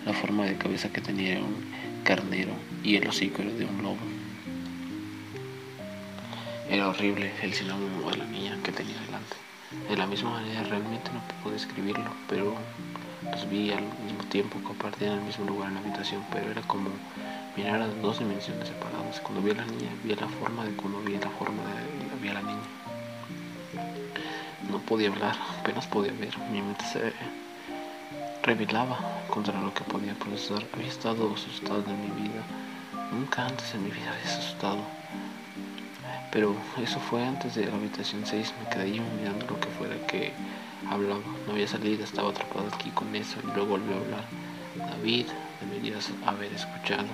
La 0.04 0.12
forma 0.12 0.44
de 0.44 0.56
cabeza 0.56 0.90
que 0.90 1.00
tenía 1.00 1.38
un 1.38 1.72
carnero 2.06 2.52
y 2.84 2.94
el 2.94 3.08
hocico 3.08 3.42
era 3.42 3.50
de 3.50 3.64
un 3.64 3.82
lobo. 3.82 3.98
Era 6.70 6.88
horrible 6.88 7.32
el 7.42 7.52
sinónimo 7.52 8.10
de 8.10 8.18
la 8.18 8.24
niña 8.26 8.56
que 8.62 8.70
tenía 8.70 8.96
delante. 9.00 9.36
De 9.88 9.96
la 9.96 10.06
misma 10.06 10.30
manera 10.30 10.62
realmente 10.62 11.10
no 11.12 11.20
puedo 11.42 11.54
describirlo, 11.54 12.10
pero 12.28 12.54
los 13.32 13.50
vi 13.50 13.72
al 13.72 13.82
mismo 14.04 14.22
tiempo, 14.30 14.60
compartían 14.62 15.14
el 15.14 15.22
mismo 15.22 15.46
lugar 15.46 15.68
en 15.68 15.74
la 15.74 15.80
habitación, 15.80 16.22
pero 16.32 16.48
era 16.48 16.62
como 16.62 16.90
mirar 17.56 17.82
a 17.82 17.88
dos 17.88 18.20
dimensiones 18.20 18.68
separadas. 18.68 19.20
Cuando 19.20 19.42
vi 19.42 19.50
a 19.50 19.54
la 19.54 19.66
niña, 19.66 19.90
vi 20.04 20.14
la 20.14 20.28
forma 20.28 20.64
de 20.64 20.70
cuando 20.76 21.00
vi 21.00 21.18
la 21.18 21.30
forma 21.30 21.62
de 21.64 22.22
vi 22.22 22.28
a 22.28 22.34
la 22.34 22.42
niña. 22.42 22.68
No 24.70 24.78
podía 24.78 25.08
hablar, 25.08 25.36
apenas 25.58 25.86
podía 25.88 26.12
ver. 26.12 26.38
Mi 26.52 26.62
mente 26.62 26.84
se 26.84 27.12
revelaba 28.44 29.15
contra 29.36 29.60
lo 29.60 29.74
que 29.74 29.84
podía 29.84 30.14
procesar. 30.14 30.64
Había 30.72 30.88
estado 30.88 31.30
asustado 31.34 31.84
en 31.90 32.00
mi 32.00 32.22
vida. 32.22 32.42
Nunca 33.12 33.46
antes 33.46 33.74
en 33.74 33.84
mi 33.84 33.90
vida 33.90 34.10
había 34.10 34.38
asustado. 34.38 34.78
Pero 36.32 36.56
eso 36.82 36.98
fue 36.98 37.22
antes 37.22 37.54
de 37.54 37.66
la 37.66 37.76
habitación 37.76 38.22
6. 38.24 38.54
Me 38.64 38.70
quedé 38.70 38.84
ahí 38.84 39.02
mirando 39.18 39.44
lo 39.44 39.60
que 39.60 39.68
fuera 39.78 39.94
que 40.06 40.32
hablaba. 40.90 41.20
No 41.46 41.52
había 41.52 41.68
salido, 41.68 42.02
estaba 42.02 42.30
atrapado 42.30 42.66
aquí 42.72 42.88
con 42.92 43.14
eso. 43.14 43.36
Y 43.42 43.46
luego 43.48 43.76
volvió 43.76 43.96
a 43.96 43.98
hablar. 43.98 44.24
David, 44.90 45.26
deberías 45.60 46.10
haber 46.24 46.50
escuchado. 46.54 47.08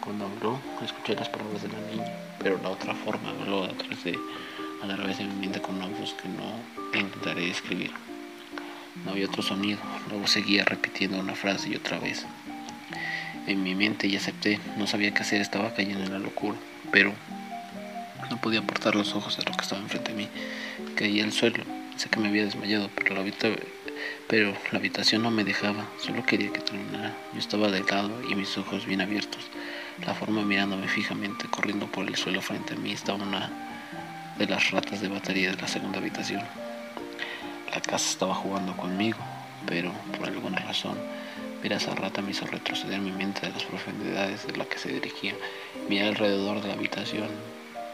Cuando 0.00 0.26
habló, 0.26 0.58
escuché 0.82 1.14
las 1.14 1.28
palabras 1.28 1.62
de 1.62 1.68
la 1.68 1.80
niña, 1.92 2.12
pero 2.40 2.58
la 2.60 2.70
otra 2.70 2.92
forma 2.92 3.30
habló 3.30 3.64
a 3.64 3.68
través 3.68 4.02
de, 4.02 4.18
a 4.82 4.96
través 4.96 5.18
de 5.18 5.24
mi 5.26 5.34
mente 5.34 5.62
con 5.62 5.76
una 5.76 5.86
voz 5.86 6.12
que 6.14 6.28
no 6.28 6.58
intentaré 6.92 7.46
describir. 7.46 8.09
No 9.04 9.12
había 9.12 9.26
otro 9.26 9.42
sonido, 9.42 9.78
luego 10.08 10.26
seguía 10.26 10.64
repitiendo 10.64 11.18
una 11.18 11.34
frase 11.34 11.70
y 11.70 11.76
otra 11.76 11.98
vez. 11.98 12.26
En 13.46 13.62
mi 13.62 13.74
mente 13.74 14.08
ya 14.08 14.18
acepté, 14.18 14.60
no 14.76 14.86
sabía 14.86 15.12
qué 15.12 15.22
hacer, 15.22 15.40
estaba 15.40 15.74
cayendo 15.74 16.04
en 16.04 16.12
la 16.12 16.18
locura, 16.18 16.56
pero 16.92 17.12
no 18.30 18.40
podía 18.40 18.60
apartar 18.60 18.94
los 18.94 19.14
ojos 19.14 19.36
de 19.36 19.44
lo 19.44 19.52
que 19.52 19.62
estaba 19.62 19.80
enfrente 19.80 20.12
de 20.12 20.18
mí. 20.18 20.28
Caí 20.94 21.20
al 21.20 21.32
suelo, 21.32 21.64
sé 21.96 22.08
que 22.08 22.20
me 22.20 22.28
había 22.28 22.44
desmayado, 22.44 22.90
pero 24.28 24.54
la, 24.70 24.78
habitación 24.78 25.22
no 25.22 25.30
me 25.30 25.44
dejaba, 25.44 25.86
solo 25.98 26.24
quería 26.24 26.52
que 26.52 26.60
terminara. 26.60 27.12
Yo 27.32 27.38
estaba 27.38 27.70
de 27.70 27.82
lado 27.82 28.22
y 28.30 28.34
mis 28.34 28.56
ojos 28.56 28.86
bien 28.86 29.00
abiertos, 29.00 29.42
la 30.06 30.14
forma 30.14 30.42
mirándome 30.42 30.88
fijamente, 30.88 31.46
corriendo 31.50 31.86
por 31.86 32.06
el 32.06 32.16
suelo 32.16 32.40
frente 32.40 32.74
a 32.74 32.76
mí, 32.76 32.92
estaba 32.92 33.22
una 33.22 33.50
de 34.38 34.46
las 34.46 34.70
ratas 34.70 35.00
de 35.00 35.08
batería 35.08 35.50
de 35.50 35.60
la 35.60 35.68
segunda 35.68 35.98
habitación. 35.98 36.42
La 37.72 37.80
casa 37.80 38.10
estaba 38.10 38.34
jugando 38.34 38.76
conmigo, 38.76 39.18
pero 39.64 39.92
por 40.18 40.26
alguna 40.26 40.58
razón 40.58 40.98
ver 41.62 41.72
esa 41.74 41.94
rata 41.94 42.20
me 42.20 42.32
hizo 42.32 42.44
retroceder 42.46 42.98
mi 42.98 43.12
mente 43.12 43.46
de 43.46 43.52
las 43.52 43.62
profundidades 43.62 44.44
de 44.44 44.56
la 44.56 44.64
que 44.64 44.76
se 44.76 44.88
dirigía. 44.88 45.34
Miré 45.88 46.08
alrededor 46.08 46.60
de 46.62 46.68
la 46.68 46.74
habitación, 46.74 47.28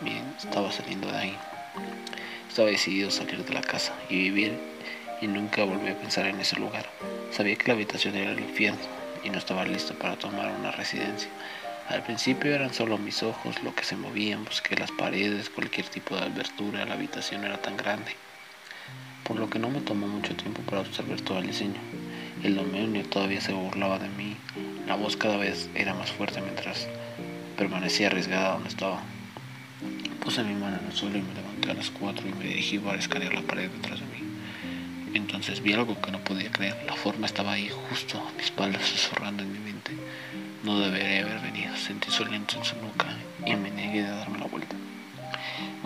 bien, 0.01 0.25
estaba 0.39 0.73
saliendo 0.73 1.13
de 1.13 1.19
ahí. 1.19 1.37
Estaba 2.49 2.69
decidido 2.69 3.09
a 3.09 3.11
salir 3.11 3.45
de 3.45 3.53
la 3.53 3.61
casa 3.61 3.93
y 4.09 4.17
vivir 4.17 4.59
y 5.21 5.27
nunca 5.27 5.65
volví 5.65 5.91
a 5.91 5.99
pensar 5.99 6.25
en 6.25 6.41
ese 6.41 6.57
lugar. 6.57 6.89
Sabía 7.31 7.57
que 7.57 7.67
la 7.67 7.75
habitación 7.75 8.17
era 8.17 8.33
el 8.33 8.41
infierno 8.41 8.81
y 9.25 9.29
no 9.29 9.37
estaba 9.37 9.67
listo 9.67 9.93
para 9.93 10.17
tomar 10.17 10.55
una 10.59 10.71
residencia. 10.71 11.29
Al 11.91 12.03
principio 12.03 12.55
eran 12.55 12.73
solo 12.73 12.97
mis 12.97 13.23
ojos 13.23 13.63
lo 13.63 13.75
que 13.75 13.85
se 13.85 13.97
movían, 13.97 14.47
busqué 14.47 14.75
las 14.75 14.91
paredes, 14.93 15.51
cualquier 15.51 15.87
tipo 15.87 16.17
de 16.17 16.23
abertura, 16.23 16.87
la 16.87 16.95
habitación 16.95 17.45
era 17.45 17.61
tan 17.61 17.77
grande 17.77 18.13
por 19.27 19.39
lo 19.39 19.51
que 19.51 19.59
no 19.59 19.69
me 19.69 19.81
tomó 19.81 20.07
mucho 20.07 20.37
tiempo 20.37 20.63
para 20.63 20.83
observar 20.83 21.21
todo 21.21 21.39
el 21.39 21.49
diseño. 21.49 21.81
El 22.43 22.55
demonio 22.55 23.05
todavía 23.05 23.41
se 23.41 23.53
burlaba 23.53 23.99
de 23.99 24.09
mí, 24.11 24.37
la 24.87 24.95
voz 24.95 25.17
cada 25.17 25.37
vez 25.37 25.69
era 25.75 25.95
más 25.95 26.13
fuerte 26.13 26.41
mientras 26.41 26.87
permanecía 27.57 28.07
arriesgada 28.07 28.53
donde 28.53 28.69
estaba. 28.69 29.03
Puse 30.23 30.45
mi 30.45 30.55
mano 30.55 30.79
en 30.79 30.87
el 30.87 30.93
suelo 30.93 31.19
y 31.19 31.23
me 31.23 31.35
levanté 31.35 31.71
a 31.71 31.75
las 31.75 31.91
cuatro 31.91 32.29
y 32.29 32.33
me 32.33 32.45
dirigí 32.45 32.79
para 32.79 32.99
escanear 32.99 33.35
la 33.35 33.43
pared 33.43 33.69
detrás 33.69 34.01
de 34.01 34.07
mí. 34.07 34.23
Entonces 35.15 35.63
vi 35.63 35.73
algo 35.73 36.01
que 36.01 36.13
no 36.13 36.21
podía 36.21 36.51
creer. 36.53 36.77
La 36.87 36.95
forma 36.95 37.27
estaba 37.27 37.53
ahí, 37.53 37.71
justo 37.89 38.19
a 38.19 38.33
mi 38.33 38.43
espalda, 38.43 38.79
en 39.27 39.53
mi 39.53 39.59
mente. 39.59 39.93
No 40.63 40.79
debería 40.79 41.23
haber 41.23 41.41
venido. 41.41 41.75
Sentí 41.77 42.11
su 42.11 42.23
aliento 42.23 42.59
en 42.59 42.65
su 42.65 42.77
nuca 42.77 43.07
y 43.45 43.57
me 43.57 43.71
negué 43.71 44.03
de 44.03 44.11
darme 44.11 44.39
la 44.39 44.47
vuelta. 44.47 44.77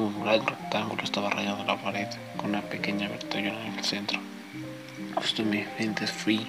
Un 0.00 0.18
gran 0.24 0.46
rectángulo 0.46 1.02
estaba 1.02 1.28
rayado 1.28 1.60
en 1.60 1.66
la 1.66 1.76
pared, 1.76 2.08
con 2.38 2.48
una 2.48 2.62
pequeña 2.62 3.04
abertura 3.04 3.48
en 3.66 3.74
el 3.78 3.84
centro. 3.84 4.18
Justo 5.14 5.42
en 5.42 5.50
mi 5.50 5.64
mente 5.78 6.06
fui 6.06 6.46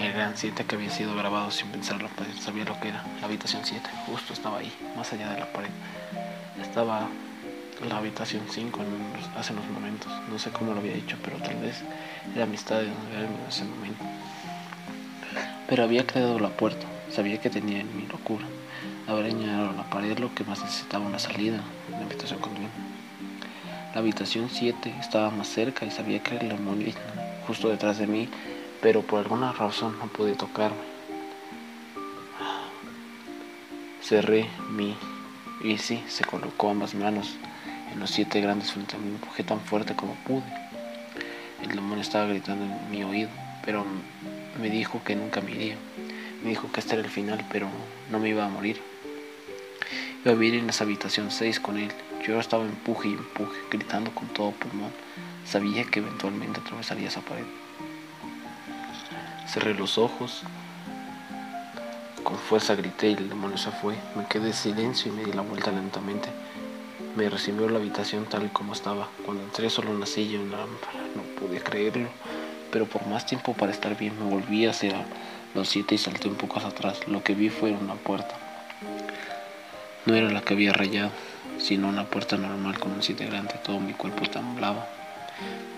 el 0.00 0.12
gran 0.12 0.36
7 0.36 0.64
que 0.64 0.74
había 0.74 0.90
sido 0.90 1.14
grabado 1.14 1.52
sin 1.52 1.68
pensarlo, 1.68 2.08
pues 2.16 2.28
sabía 2.40 2.64
lo 2.64 2.80
que 2.80 2.88
era. 2.88 3.04
La 3.20 3.26
habitación 3.28 3.62
7, 3.64 3.88
justo 4.06 4.32
estaba 4.32 4.58
ahí, 4.58 4.72
más 4.96 5.12
allá 5.12 5.32
de 5.32 5.38
la 5.38 5.52
pared. 5.52 5.70
Estaba 6.60 7.06
la 7.88 7.98
habitación 7.98 8.42
5 8.50 8.80
hace 9.38 9.52
unos 9.52 9.68
momentos. 9.70 10.10
No 10.28 10.40
sé 10.40 10.50
cómo 10.50 10.72
lo 10.72 10.80
había 10.80 10.94
hecho, 10.94 11.16
pero 11.22 11.36
tal 11.36 11.58
vez 11.58 11.84
era 12.34 12.42
amistad 12.42 12.80
de 12.80 12.86
en 12.86 13.46
ese 13.48 13.62
momento. 13.62 14.04
Pero 15.68 15.84
había 15.84 16.04
creado 16.04 16.40
la 16.40 16.48
puerta, 16.48 16.84
sabía 17.12 17.40
que 17.40 17.48
tenía 17.48 17.78
en 17.78 17.96
mi 17.96 18.08
locura. 18.08 18.44
Haber 19.08 19.26
añadido 19.26 19.72
la 19.72 19.90
pared 19.90 20.18
lo 20.18 20.32
que 20.32 20.44
más 20.44 20.60
necesitaba 20.60 21.04
una 21.04 21.18
salida, 21.18 21.60
una 21.88 22.06
habitación 22.06 22.38
con 22.40 22.52
La 23.94 24.00
habitación 24.00 24.48
7 24.48 24.94
estaba 25.00 25.30
más 25.30 25.48
cerca 25.48 25.84
y 25.84 25.90
sabía 25.90 26.22
que 26.22 26.36
el 26.36 26.48
demonio 26.48 26.92
justo 27.46 27.68
detrás 27.68 27.98
de 27.98 28.06
mí, 28.06 28.28
pero 28.80 29.02
por 29.02 29.18
alguna 29.18 29.52
razón 29.52 29.98
no 29.98 30.06
pude 30.06 30.34
tocarme. 30.34 30.92
Cerré 34.00 34.48
mi 34.70 34.96
y 35.64 35.78
sí, 35.78 36.02
se 36.06 36.24
colocó 36.24 36.70
ambas 36.70 36.94
manos 36.94 37.34
en 37.92 37.98
los 37.98 38.10
siete 38.10 38.40
grandes 38.40 38.72
frente 38.72 38.96
a 38.96 38.98
mí, 39.00 39.08
empujé 39.08 39.42
tan 39.42 39.60
fuerte 39.60 39.94
como 39.96 40.14
pude. 40.26 40.44
El 41.60 41.68
demonio 41.70 42.02
estaba 42.02 42.26
gritando 42.26 42.64
en 42.64 42.90
mi 42.90 43.02
oído, 43.02 43.30
pero 43.64 43.84
me 44.60 44.70
dijo 44.70 45.02
que 45.04 45.16
nunca 45.16 45.40
me 45.40 45.50
iría. 45.50 45.76
Me 46.42 46.50
dijo 46.50 46.70
que 46.72 46.80
este 46.80 46.94
era 46.94 47.04
el 47.04 47.10
final, 47.10 47.44
pero 47.50 47.68
no 48.10 48.18
me 48.18 48.28
iba 48.28 48.44
a 48.44 48.48
morir. 48.48 48.91
Iba 50.24 50.34
a 50.34 50.36
vivir 50.36 50.60
en 50.60 50.70
esa 50.70 50.84
habitación 50.84 51.32
6 51.32 51.58
con 51.58 51.78
él. 51.78 51.90
Yo 52.24 52.38
estaba 52.38 52.62
empuje 52.62 53.08
y 53.08 53.12
empuje, 53.14 53.58
gritando 53.72 54.12
con 54.12 54.28
todo 54.28 54.52
pulmón. 54.52 54.92
Sabía 55.44 55.82
que 55.82 55.98
eventualmente 55.98 56.60
atravesaría 56.60 57.08
esa 57.08 57.22
pared. 57.22 57.44
Cerré 59.48 59.74
los 59.74 59.98
ojos. 59.98 60.44
Con 62.22 62.38
fuerza 62.38 62.76
grité 62.76 63.10
y 63.10 63.14
el 63.14 63.28
demonio 63.28 63.58
se 63.58 63.72
fue. 63.72 63.96
Me 64.14 64.24
quedé 64.26 64.48
en 64.48 64.54
silencio 64.54 65.12
y 65.12 65.16
me 65.16 65.24
di 65.24 65.32
la 65.32 65.42
vuelta 65.42 65.72
lentamente. 65.72 66.28
Me 67.16 67.28
recibió 67.28 67.68
la 67.68 67.80
habitación 67.80 68.26
tal 68.26 68.44
y 68.44 68.48
como 68.48 68.74
estaba. 68.74 69.08
Cuando 69.26 69.42
entré 69.42 69.70
solo 69.70 69.90
una 69.90 70.06
silla 70.06 70.38
y 70.38 70.42
una 70.42 70.58
lámpara. 70.58 71.00
No 71.16 71.22
pude 71.40 71.60
creerlo. 71.60 72.08
Pero 72.70 72.86
por 72.86 73.04
más 73.08 73.26
tiempo 73.26 73.54
para 73.54 73.72
estar 73.72 73.98
bien 73.98 74.16
me 74.20 74.30
volví 74.30 74.66
hacia 74.66 75.04
los 75.56 75.68
siete 75.68 75.96
y 75.96 75.98
salté 75.98 76.28
un 76.28 76.36
poco 76.36 76.58
hacia 76.58 76.68
atrás. 76.68 77.08
Lo 77.08 77.24
que 77.24 77.34
vi 77.34 77.48
fue 77.48 77.72
una 77.72 77.94
puerta. 77.94 78.41
No 80.06 80.14
era 80.14 80.30
la 80.30 80.42
que 80.42 80.54
había 80.54 80.72
rayado, 80.72 81.10
sino 81.58 81.88
una 81.88 82.04
puerta 82.06 82.36
normal 82.36 82.78
con 82.78 82.92
un 82.92 83.00
grande. 83.00 83.54
Todo 83.64 83.78
mi 83.78 83.92
cuerpo 83.92 84.28
temblaba. 84.28 84.86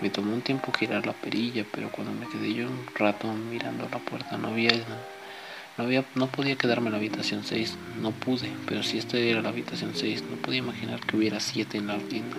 Me 0.01 0.09
tomó 0.09 0.33
un 0.33 0.41
tiempo 0.41 0.71
girar 0.71 1.05
la 1.05 1.13
perilla, 1.13 1.65
pero 1.71 1.89
cuando 1.89 2.11
me 2.11 2.27
quedé 2.27 2.53
yo 2.53 2.67
un 2.67 2.85
rato 2.95 3.31
mirando 3.31 3.87
la 3.91 3.99
puerta 3.99 4.37
no 4.37 4.49
había 4.49 4.71
no, 5.77 5.83
había, 5.83 6.05
no 6.15 6.27
podía 6.27 6.55
quedarme 6.55 6.87
en 6.87 6.93
la 6.93 6.97
habitación 6.99 7.43
6, 7.43 7.77
no 8.01 8.11
pude, 8.11 8.49
pero 8.65 8.81
si 8.81 8.97
esta 8.97 9.17
era 9.17 9.41
la 9.41 9.49
habitación 9.49 9.91
6, 9.93 10.23
no 10.29 10.37
podía 10.37 10.59
imaginar 10.59 11.01
que 11.01 11.17
hubiera 11.17 11.39
7 11.39 11.77
en 11.77 11.87
la 11.87 11.97
tienda. 11.97 12.37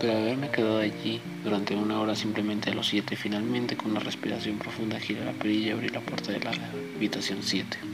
Pero 0.00 0.18
haberme 0.18 0.50
quedado 0.50 0.80
allí 0.80 1.20
durante 1.44 1.76
una 1.76 2.00
hora 2.00 2.16
simplemente 2.16 2.70
a 2.70 2.74
los 2.74 2.88
7, 2.88 3.14
finalmente 3.14 3.76
con 3.76 3.92
una 3.92 4.00
respiración 4.00 4.58
profunda 4.58 4.98
giré 4.98 5.24
la 5.24 5.32
perilla 5.32 5.68
y 5.68 5.70
abrí 5.70 5.88
la 5.90 6.00
puerta 6.00 6.32
de 6.32 6.40
la 6.40 6.50
habitación 6.96 7.38
7. 7.42 7.91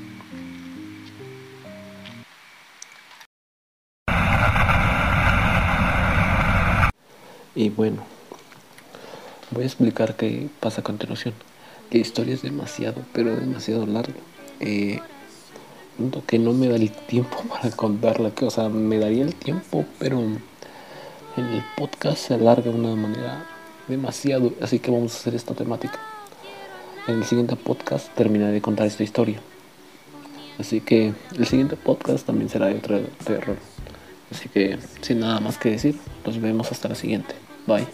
Y 7.59 7.71
bueno, 7.71 8.05
voy 9.51 9.65
a 9.65 9.67
explicar 9.67 10.15
qué 10.15 10.47
pasa 10.61 10.81
a 10.81 10.85
continuación. 10.85 11.35
La 11.91 11.99
historia 11.99 12.35
es 12.35 12.43
demasiado, 12.43 13.03
pero 13.13 13.35
demasiado 13.35 13.85
larga. 13.85 14.15
Eh, 14.61 15.01
que 16.29 16.39
no 16.39 16.53
me 16.53 16.69
da 16.69 16.77
el 16.77 16.93
tiempo 16.93 17.43
para 17.49 17.69
contarla, 17.73 18.31
que, 18.31 18.45
o 18.45 18.51
sea, 18.51 18.69
me 18.69 19.01
daría 19.01 19.25
el 19.25 19.35
tiempo, 19.35 19.85
pero 19.99 20.21
en 20.21 20.39
el 21.37 21.65
podcast 21.77 22.19
se 22.29 22.35
alarga 22.35 22.71
de 22.71 22.79
una 22.79 22.95
manera 22.95 23.45
demasiado, 23.89 24.53
así 24.63 24.79
que 24.79 24.93
vamos 24.93 25.17
a 25.17 25.19
hacer 25.19 25.35
esta 25.35 25.55
temática. 25.55 25.99
En 27.09 27.17
el 27.17 27.25
siguiente 27.25 27.57
podcast 27.57 28.15
terminaré 28.15 28.53
de 28.53 28.63
contar 28.63 28.87
esta 28.87 29.03
historia. 29.03 29.41
Así 30.61 30.81
que 30.81 31.13
el 31.37 31.47
siguiente 31.49 31.75
podcast 31.75 32.25
también 32.25 32.51
será 32.51 32.67
de 32.67 32.77
otro 32.77 33.01
terror. 33.25 33.57
Así 34.31 34.49
que 34.49 34.79
sin 35.01 35.19
nada 35.19 35.41
más 35.41 35.59
que 35.59 35.71
decir, 35.71 35.99
nos 36.25 36.41
vemos 36.41 36.71
hasta 36.71 36.89
la 36.89 36.95
siguiente. 36.95 37.48
Bye. 37.69 37.87